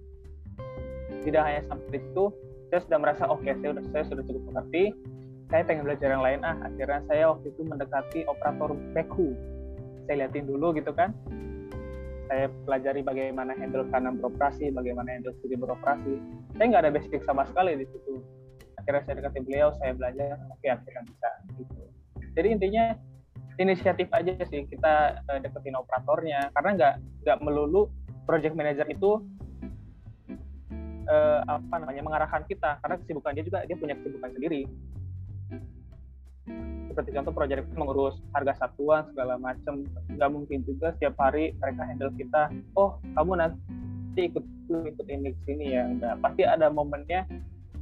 Tidak 1.24 1.40
hanya 1.40 1.62
sampai 1.72 2.04
itu 2.04 2.26
saya 2.70 2.80
sudah 2.84 3.00
merasa 3.00 3.24
oke 3.28 3.44
okay, 3.44 3.56
saya 3.60 3.76
sudah 3.76 3.84
saya 3.94 4.04
sudah 4.12 4.24
cukup 4.28 4.44
mengerti 4.52 4.84
saya 5.48 5.64
pengen 5.64 5.84
belajar 5.88 6.10
yang 6.12 6.24
lain 6.24 6.40
ah 6.44 6.56
akhirnya 6.68 7.00
saya 7.08 7.24
waktu 7.32 7.48
itu 7.56 7.62
mendekati 7.64 8.20
operator 8.28 8.76
beku 8.92 9.32
saya 10.08 10.26
liatin 10.28 10.46
dulu 10.48 10.76
gitu 10.76 10.92
kan 10.92 11.16
saya 12.28 12.52
pelajari 12.68 13.02
bagaimana 13.08 13.56
handle 13.56 13.88
kanan 13.88 14.20
beroperasi, 14.20 14.70
bagaimana 14.76 15.16
handle 15.16 15.32
kiri 15.40 15.56
beroperasi. 15.56 16.20
Saya 16.60 16.66
nggak 16.68 16.84
ada 16.84 16.92
basic 16.92 17.24
sama 17.24 17.48
sekali 17.48 17.80
di 17.80 17.88
situ. 17.88 18.20
Akhirnya 18.78 19.02
saya 19.08 19.16
dekati 19.24 19.40
beliau, 19.48 19.72
saya 19.80 19.96
belajar, 19.96 20.36
oke 20.52 20.60
okay, 20.60 20.76
akhirnya 20.76 21.04
bisa. 21.08 21.30
Gitu. 21.56 21.82
Jadi 22.36 22.48
intinya 22.52 22.86
inisiatif 23.58 24.08
aja 24.14 24.38
sih 24.46 24.68
kita 24.70 25.24
uh, 25.26 25.40
deketin 25.40 25.80
operatornya, 25.80 26.52
karena 26.54 26.70
nggak 26.78 26.94
nggak 27.26 27.38
melulu 27.42 27.90
project 28.28 28.54
manager 28.54 28.86
itu 28.92 29.24
uh, 31.10 31.42
apa 31.48 31.76
namanya 31.82 32.04
mengarahkan 32.04 32.44
kita, 32.46 32.78
karena 32.84 32.96
kesibukan 33.02 33.32
dia 33.34 33.44
juga 33.44 33.60
dia 33.66 33.76
punya 33.80 33.96
kesibukan 33.98 34.30
sendiri. 34.36 34.62
Seperti 36.88 37.10
contoh 37.14 37.34
proyek 37.36 37.68
mengurus 37.76 38.18
harga 38.32 38.66
satuan 38.66 39.06
segala 39.12 39.36
macam. 39.38 39.86
Nggak 40.12 40.30
mungkin 40.32 40.60
juga 40.64 40.96
setiap 40.96 41.20
hari 41.20 41.54
mereka 41.60 41.82
handle 41.86 42.14
kita 42.16 42.50
oh 42.74 42.98
kamu 43.14 43.32
nanti 43.38 44.22
ikut 44.32 44.46
ikut 44.68 45.08
ini 45.08 45.36
sini 45.46 45.76
ya. 45.76 45.84
Enggak 45.86 46.20
pasti 46.24 46.48
ada 46.48 46.72
momennya 46.72 47.28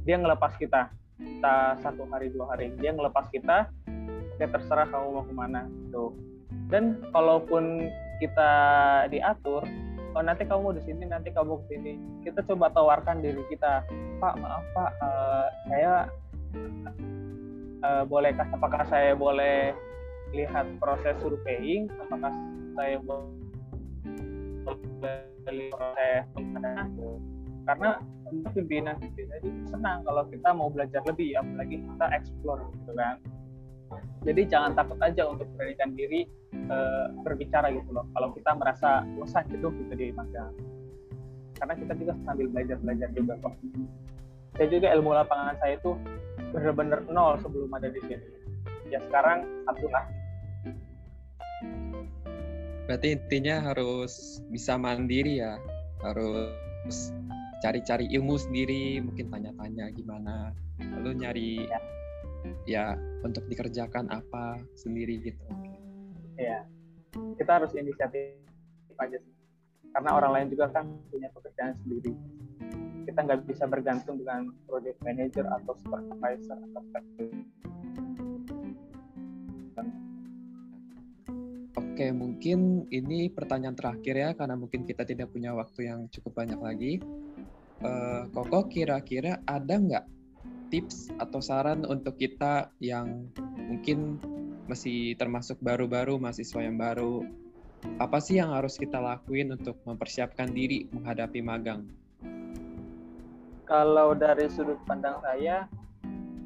dia 0.04 0.16
ngelepas 0.18 0.54
kita. 0.60 0.92
Kita 1.16 1.80
satu 1.80 2.04
hari 2.12 2.28
dua 2.28 2.52
hari. 2.52 2.76
Dia 2.76 2.92
ngelepas 2.92 3.32
kita 3.32 3.72
ya 4.36 4.46
terserah 4.52 4.84
kamu 4.92 5.06
mau 5.16 5.24
ke 5.24 5.32
mana. 5.32 5.64
Tuh 5.88 6.12
dan 6.68 6.98
kalaupun 7.14 7.86
kita 8.18 8.50
diatur 9.12 9.62
oh 10.16 10.24
nanti 10.24 10.48
kamu 10.48 10.80
di 10.80 10.82
sini 10.88 11.04
nanti 11.04 11.28
kamu 11.28 11.60
ke 11.60 11.76
sini. 11.76 11.92
Kita 12.24 12.40
coba 12.48 12.72
tawarkan 12.72 13.20
diri 13.20 13.44
kita 13.52 13.84
pak 14.16 14.34
maaf 14.40 14.64
pak 14.72 14.90
uh, 15.04 15.46
saya 15.68 16.08
uh, 17.84 18.02
bolehkah 18.08 18.48
apakah 18.56 18.88
saya 18.88 19.12
boleh 19.12 19.76
lihat 20.32 20.64
proses 20.80 21.12
surveying? 21.20 21.92
Apakah 22.08 22.32
saya 22.72 22.96
boleh 23.04 23.28
lihat 25.52 25.68
proses 25.76 26.24
karena 27.66 27.98
pimpinan 28.54 28.94
pimpinan 29.02 29.38
itu 29.42 29.62
senang 29.74 30.06
kalau 30.06 30.22
kita 30.30 30.54
mau 30.54 30.70
belajar 30.70 31.02
lebih 31.02 31.34
apalagi 31.34 31.82
kita 31.82 32.06
explore 32.14 32.62
gitu 32.78 32.92
kan 32.94 33.18
jadi 34.24 34.42
jangan 34.48 34.72
takut 34.74 34.98
aja 35.02 35.22
untuk 35.28 35.46
beranikan 35.54 35.94
diri 35.94 36.26
uh, 36.70 37.12
berbicara 37.22 37.70
gitu 37.72 37.90
loh. 37.94 38.06
Kalau 38.16 38.34
kita 38.34 38.50
merasa 38.58 39.06
bosan 39.14 39.44
gitu 39.50 39.70
gitu 39.70 39.92
di 39.94 40.10
magang 40.14 40.54
karena 41.56 41.74
kita 41.76 41.92
juga 41.96 42.12
sambil 42.24 42.46
belajar 42.52 42.76
belajar 42.80 43.08
juga 43.16 43.34
kok. 43.40 43.54
Saya 44.56 44.68
juga 44.72 44.88
ilmu 44.96 45.10
lapangan 45.12 45.56
saya 45.60 45.76
itu 45.76 45.92
bener-bener 46.52 47.00
nol 47.12 47.36
sebelum 47.40 47.68
ada 47.76 47.88
di 47.92 48.00
sini. 48.04 48.28
Ya 48.88 49.00
sekarang 49.04 49.44
satu 49.68 49.86
lah. 49.92 50.04
Berarti 52.86 53.18
intinya 53.18 53.66
harus 53.66 54.40
bisa 54.48 54.78
mandiri 54.78 55.42
ya. 55.42 55.58
Harus 56.00 57.10
cari-cari 57.60 58.06
ilmu 58.14 58.38
sendiri 58.38 59.02
mungkin 59.02 59.28
tanya-tanya 59.32 59.90
gimana. 59.92 60.54
Lalu 60.80 61.10
nyari 61.24 61.50
ya. 61.66 61.80
Ya 62.66 62.98
untuk 63.22 63.46
dikerjakan 63.46 64.10
apa 64.10 64.60
sendiri 64.74 65.22
gitu. 65.22 65.42
Iya, 66.36 66.66
kita 67.40 67.50
harus 67.62 67.72
inisiatif 67.72 68.36
aja 68.98 69.16
sih. 69.16 69.34
Karena 69.94 70.12
orang 70.12 70.32
lain 70.36 70.48
juga 70.52 70.68
kan 70.68 70.84
punya 71.08 71.32
pekerjaan 71.32 71.72
sendiri. 71.80 72.12
Kita 73.08 73.22
nggak 73.24 73.48
bisa 73.48 73.64
bergantung 73.64 74.20
dengan 74.20 74.52
project 74.68 74.98
manager 75.00 75.46
atau 75.48 75.72
supervisor 75.80 76.58
atau 76.58 76.82
Oke, 81.96 82.12
mungkin 82.12 82.84
ini 82.92 83.32
pertanyaan 83.32 83.72
terakhir 83.72 84.14
ya, 84.20 84.30
karena 84.36 84.52
mungkin 84.52 84.84
kita 84.84 85.08
tidak 85.08 85.32
punya 85.32 85.56
waktu 85.56 85.88
yang 85.88 86.04
cukup 86.12 86.44
banyak 86.44 86.60
lagi. 86.60 87.00
Uh, 87.80 88.28
Koko, 88.36 88.68
kira-kira 88.68 89.40
ada 89.48 89.80
nggak 89.80 90.04
tips 90.68 91.12
atau 91.18 91.38
saran 91.38 91.86
untuk 91.86 92.18
kita 92.18 92.70
yang 92.82 93.30
mungkin 93.56 94.18
masih 94.66 95.14
termasuk 95.14 95.58
baru-baru, 95.62 96.18
mahasiswa 96.18 96.60
yang 96.62 96.74
baru, 96.74 97.22
apa 98.02 98.18
sih 98.18 98.42
yang 98.42 98.50
harus 98.50 98.74
kita 98.74 98.98
lakuin 98.98 99.54
untuk 99.54 99.78
mempersiapkan 99.86 100.50
diri 100.50 100.90
menghadapi 100.90 101.38
magang? 101.38 101.86
Kalau 103.66 104.14
dari 104.14 104.46
sudut 104.50 104.78
pandang 104.86 105.22
saya, 105.22 105.66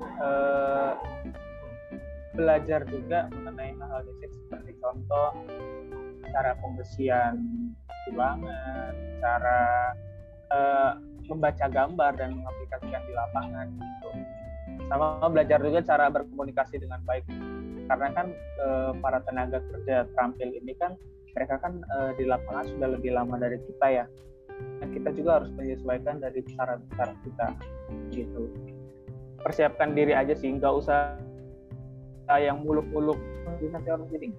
eh, 0.00 0.92
belajar 2.36 2.84
juga 2.88 3.28
mengenai 3.32 3.76
hal-hal 3.76 4.04
basic 4.06 4.30
seperti 4.46 4.72
contoh 4.80 5.34
cara 6.30 6.54
pembersihan 6.62 7.36
tulangan, 8.06 8.94
cara 9.18 9.62
uh, 10.54 10.92
membaca 11.30 11.66
gambar 11.70 12.12
dan 12.18 12.34
mengaplikasikan 12.34 13.02
di 13.06 13.12
lapangan 13.14 13.66
gitu. 13.70 14.08
Sama 14.90 15.22
belajar 15.30 15.58
juga 15.62 15.80
cara 15.86 16.10
berkomunikasi 16.10 16.82
dengan 16.82 17.00
baik. 17.06 17.24
Karena 17.86 18.08
kan 18.14 18.26
uh, 18.62 18.92
para 18.98 19.22
tenaga 19.22 19.62
kerja 19.70 20.06
terampil 20.14 20.50
ini 20.50 20.74
kan 20.78 20.98
mereka 21.34 21.62
kan 21.62 21.78
uh, 21.94 22.10
di 22.18 22.26
lapangan 22.26 22.66
sudah 22.74 22.88
lebih 22.98 23.14
lama 23.14 23.38
dari 23.38 23.58
kita 23.62 23.86
ya. 23.86 24.04
Dan 24.82 24.88
kita 24.92 25.14
juga 25.14 25.40
harus 25.40 25.50
menyesuaikan 25.54 26.18
dari 26.18 26.42
cara-cara 26.52 27.14
kita 27.22 27.46
gitu. 28.12 28.50
Persiapkan 29.40 29.96
diri 29.96 30.12
aja 30.12 30.36
sih, 30.36 30.52
nggak 30.52 30.74
usah 30.74 31.16
yang 32.38 32.62
muluk-muluk 32.62 33.18
nanti 33.58 33.88
orang 33.90 34.06
jadi 34.06 34.30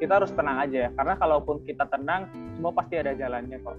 kita 0.00 0.12
harus 0.20 0.32
tenang 0.32 0.58
aja 0.64 0.88
ya 0.88 0.90
karena 0.96 1.14
kalaupun 1.20 1.56
kita 1.64 1.84
tenang 1.88 2.28
semua 2.56 2.72
pasti 2.72 2.94
ada 2.96 3.12
jalannya 3.12 3.60
kok 3.60 3.76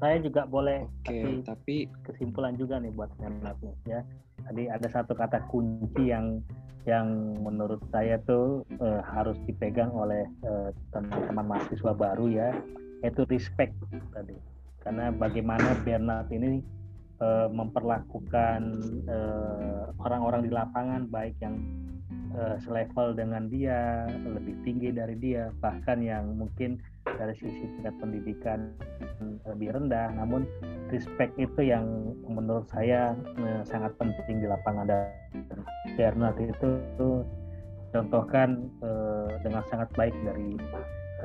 saya 0.00 0.16
juga 0.22 0.46
boleh 0.48 0.86
oke 0.86 1.44
tapi 1.44 1.90
kesimpulan 2.06 2.56
juga 2.56 2.80
nih 2.80 2.92
buat 2.94 3.10
Menlatnya 3.20 3.74
ya. 3.84 4.00
Tadi 4.40 4.72
ada 4.72 4.88
satu 4.88 5.12
kata 5.12 5.44
kunci 5.52 6.08
yang 6.08 6.40
yang 6.88 7.36
menurut 7.44 7.80
saya 7.92 8.16
tuh 8.24 8.64
uh, 8.80 9.04
harus 9.04 9.36
dipegang 9.44 9.92
oleh 9.92 10.24
uh, 10.48 10.72
teman-teman 10.96 11.44
mahasiswa 11.44 11.92
baru 11.92 12.26
ya 12.32 12.48
yaitu 13.04 13.24
respect 13.28 13.76
tadi. 14.12 14.36
Karena 14.80 15.12
bagaimana 15.12 15.76
Bernard 15.84 16.32
ini 16.32 16.64
uh, 17.20 17.48
memperlakukan 17.52 18.60
uh, 19.08 19.92
orang-orang 20.00 20.48
di 20.48 20.50
lapangan 20.52 21.04
baik 21.12 21.36
yang 21.44 21.60
uh, 22.36 22.56
selevel 22.64 23.12
dengan 23.12 23.48
dia, 23.52 24.08
lebih 24.24 24.56
tinggi 24.64 24.88
dari 24.92 25.16
dia, 25.20 25.52
bahkan 25.60 26.00
yang 26.00 26.36
mungkin 26.36 26.80
dari 27.04 27.36
sisi 27.36 27.68
tingkat 27.76 27.94
pendidikan 28.00 28.72
lebih 29.46 29.76
rendah, 29.76 30.12
namun 30.16 30.48
respect 30.88 31.32
itu 31.36 31.60
yang 31.60 32.16
menurut 32.24 32.66
saya 32.72 33.14
uh, 33.40 33.62
sangat 33.64 33.94
penting 34.00 34.40
di 34.42 34.46
lapangan 34.48 34.88
dan 34.88 35.60
Bernard 35.94 36.36
itu 36.40 36.70
contohkan 37.90 38.70
uh, 38.80 39.30
dengan 39.42 39.62
sangat 39.68 39.88
baik 39.94 40.14
dari 40.22 40.56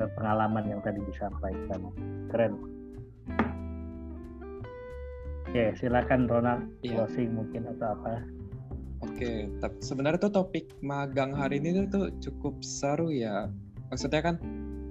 uh, 0.02 0.08
pengalaman 0.18 0.64
yang 0.68 0.80
tadi 0.82 1.00
disampaikan. 1.06 1.80
Keren. 2.30 2.52
Oke, 5.46 5.72
silakan 5.78 6.26
Ronald 6.26 6.62
iya. 6.82 7.06
closing 7.06 7.32
mungkin 7.32 7.70
atau 7.70 7.94
apa. 7.94 8.20
Oke, 9.04 9.46
sebenarnya 9.78 10.28
tuh 10.28 10.34
topik 10.42 10.72
magang 10.82 11.36
hari 11.36 11.62
ini 11.62 11.86
tuh 11.86 12.10
cukup 12.18 12.58
seru 12.60 13.12
ya. 13.12 13.46
Maksudnya 13.92 14.20
kan 14.20 14.36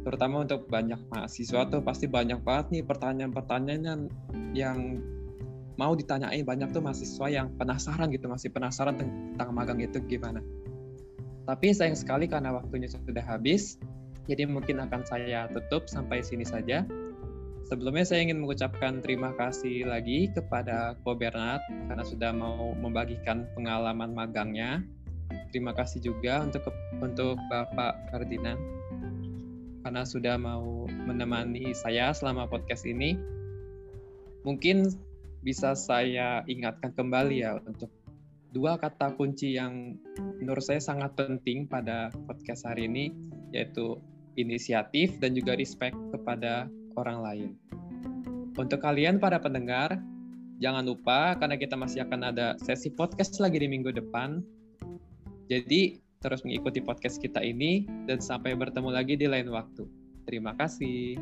terutama 0.06 0.46
untuk 0.46 0.70
banyak 0.70 1.02
mahasiswa 1.10 1.66
tuh 1.66 1.82
pasti 1.82 2.06
banyak 2.06 2.46
banget 2.46 2.66
nih 2.78 2.84
pertanyaan-pertanyaan 2.86 4.06
yang 4.54 5.02
mau 5.82 5.98
ditanyain 5.98 6.46
banyak 6.46 6.70
tuh 6.70 6.86
mahasiswa 6.86 7.28
yang 7.28 7.50
penasaran 7.58 8.14
gitu 8.14 8.30
masih 8.30 8.54
penasaran 8.54 8.96
tentang 8.96 9.50
magang 9.52 9.82
itu 9.82 9.98
gimana. 10.06 10.46
Tapi 11.50 11.74
sayang 11.74 11.98
sekali 11.98 12.30
karena 12.30 12.54
waktunya 12.54 12.86
sudah 12.86 13.22
habis, 13.26 13.82
jadi 14.30 14.46
mungkin 14.46 14.82
akan 14.82 15.02
saya 15.06 15.50
tutup 15.50 15.90
sampai 15.90 16.22
sini 16.22 16.46
saja. 16.46 16.86
Sebelumnya 17.66 18.06
saya 18.06 18.22
ingin 18.22 18.46
mengucapkan 18.46 19.02
terima 19.02 19.34
kasih 19.34 19.90
lagi 19.90 20.30
kepada 20.30 20.94
Ko 21.02 21.18
Bernard 21.18 21.66
karena 21.90 22.06
sudah 22.06 22.30
mau 22.30 22.78
membagikan 22.78 23.50
pengalaman 23.58 24.14
magangnya. 24.14 24.86
Terima 25.50 25.74
kasih 25.74 26.06
juga 26.06 26.46
untuk 26.46 26.62
untuk 27.02 27.42
Bapak 27.50 28.14
Ferdinand 28.14 28.62
karena 29.86 30.02
sudah 30.02 30.42
mau 30.42 30.90
menemani 30.90 31.70
saya 31.78 32.10
selama 32.10 32.50
podcast 32.50 32.90
ini. 32.90 33.14
Mungkin 34.42 34.90
bisa 35.46 35.78
saya 35.78 36.42
ingatkan 36.50 36.90
kembali 36.98 37.46
ya 37.46 37.62
untuk 37.62 37.94
dua 38.50 38.82
kata 38.82 39.14
kunci 39.14 39.54
yang 39.54 39.94
menurut 40.42 40.66
saya 40.66 40.82
sangat 40.82 41.14
penting 41.14 41.70
pada 41.70 42.10
podcast 42.26 42.66
hari 42.66 42.90
ini 42.90 43.14
yaitu 43.54 44.02
inisiatif 44.42 45.22
dan 45.22 45.38
juga 45.38 45.54
respect 45.54 45.94
kepada 46.10 46.66
orang 46.98 47.22
lain. 47.22 47.50
Untuk 48.58 48.82
kalian 48.82 49.22
para 49.22 49.38
pendengar, 49.38 50.02
jangan 50.58 50.82
lupa 50.82 51.38
karena 51.38 51.62
kita 51.62 51.78
masih 51.78 52.02
akan 52.10 52.34
ada 52.34 52.58
sesi 52.58 52.90
podcast 52.90 53.38
lagi 53.38 53.62
di 53.62 53.70
minggu 53.70 53.94
depan. 53.94 54.42
Jadi 55.46 56.05
terus 56.26 56.42
mengikuti 56.42 56.82
podcast 56.82 57.22
kita 57.22 57.38
ini 57.46 57.86
dan 58.10 58.18
sampai 58.18 58.58
bertemu 58.58 58.90
lagi 58.90 59.14
di 59.14 59.30
lain 59.30 59.54
waktu. 59.54 59.86
Terima 60.26 60.58
kasih. 60.58 61.22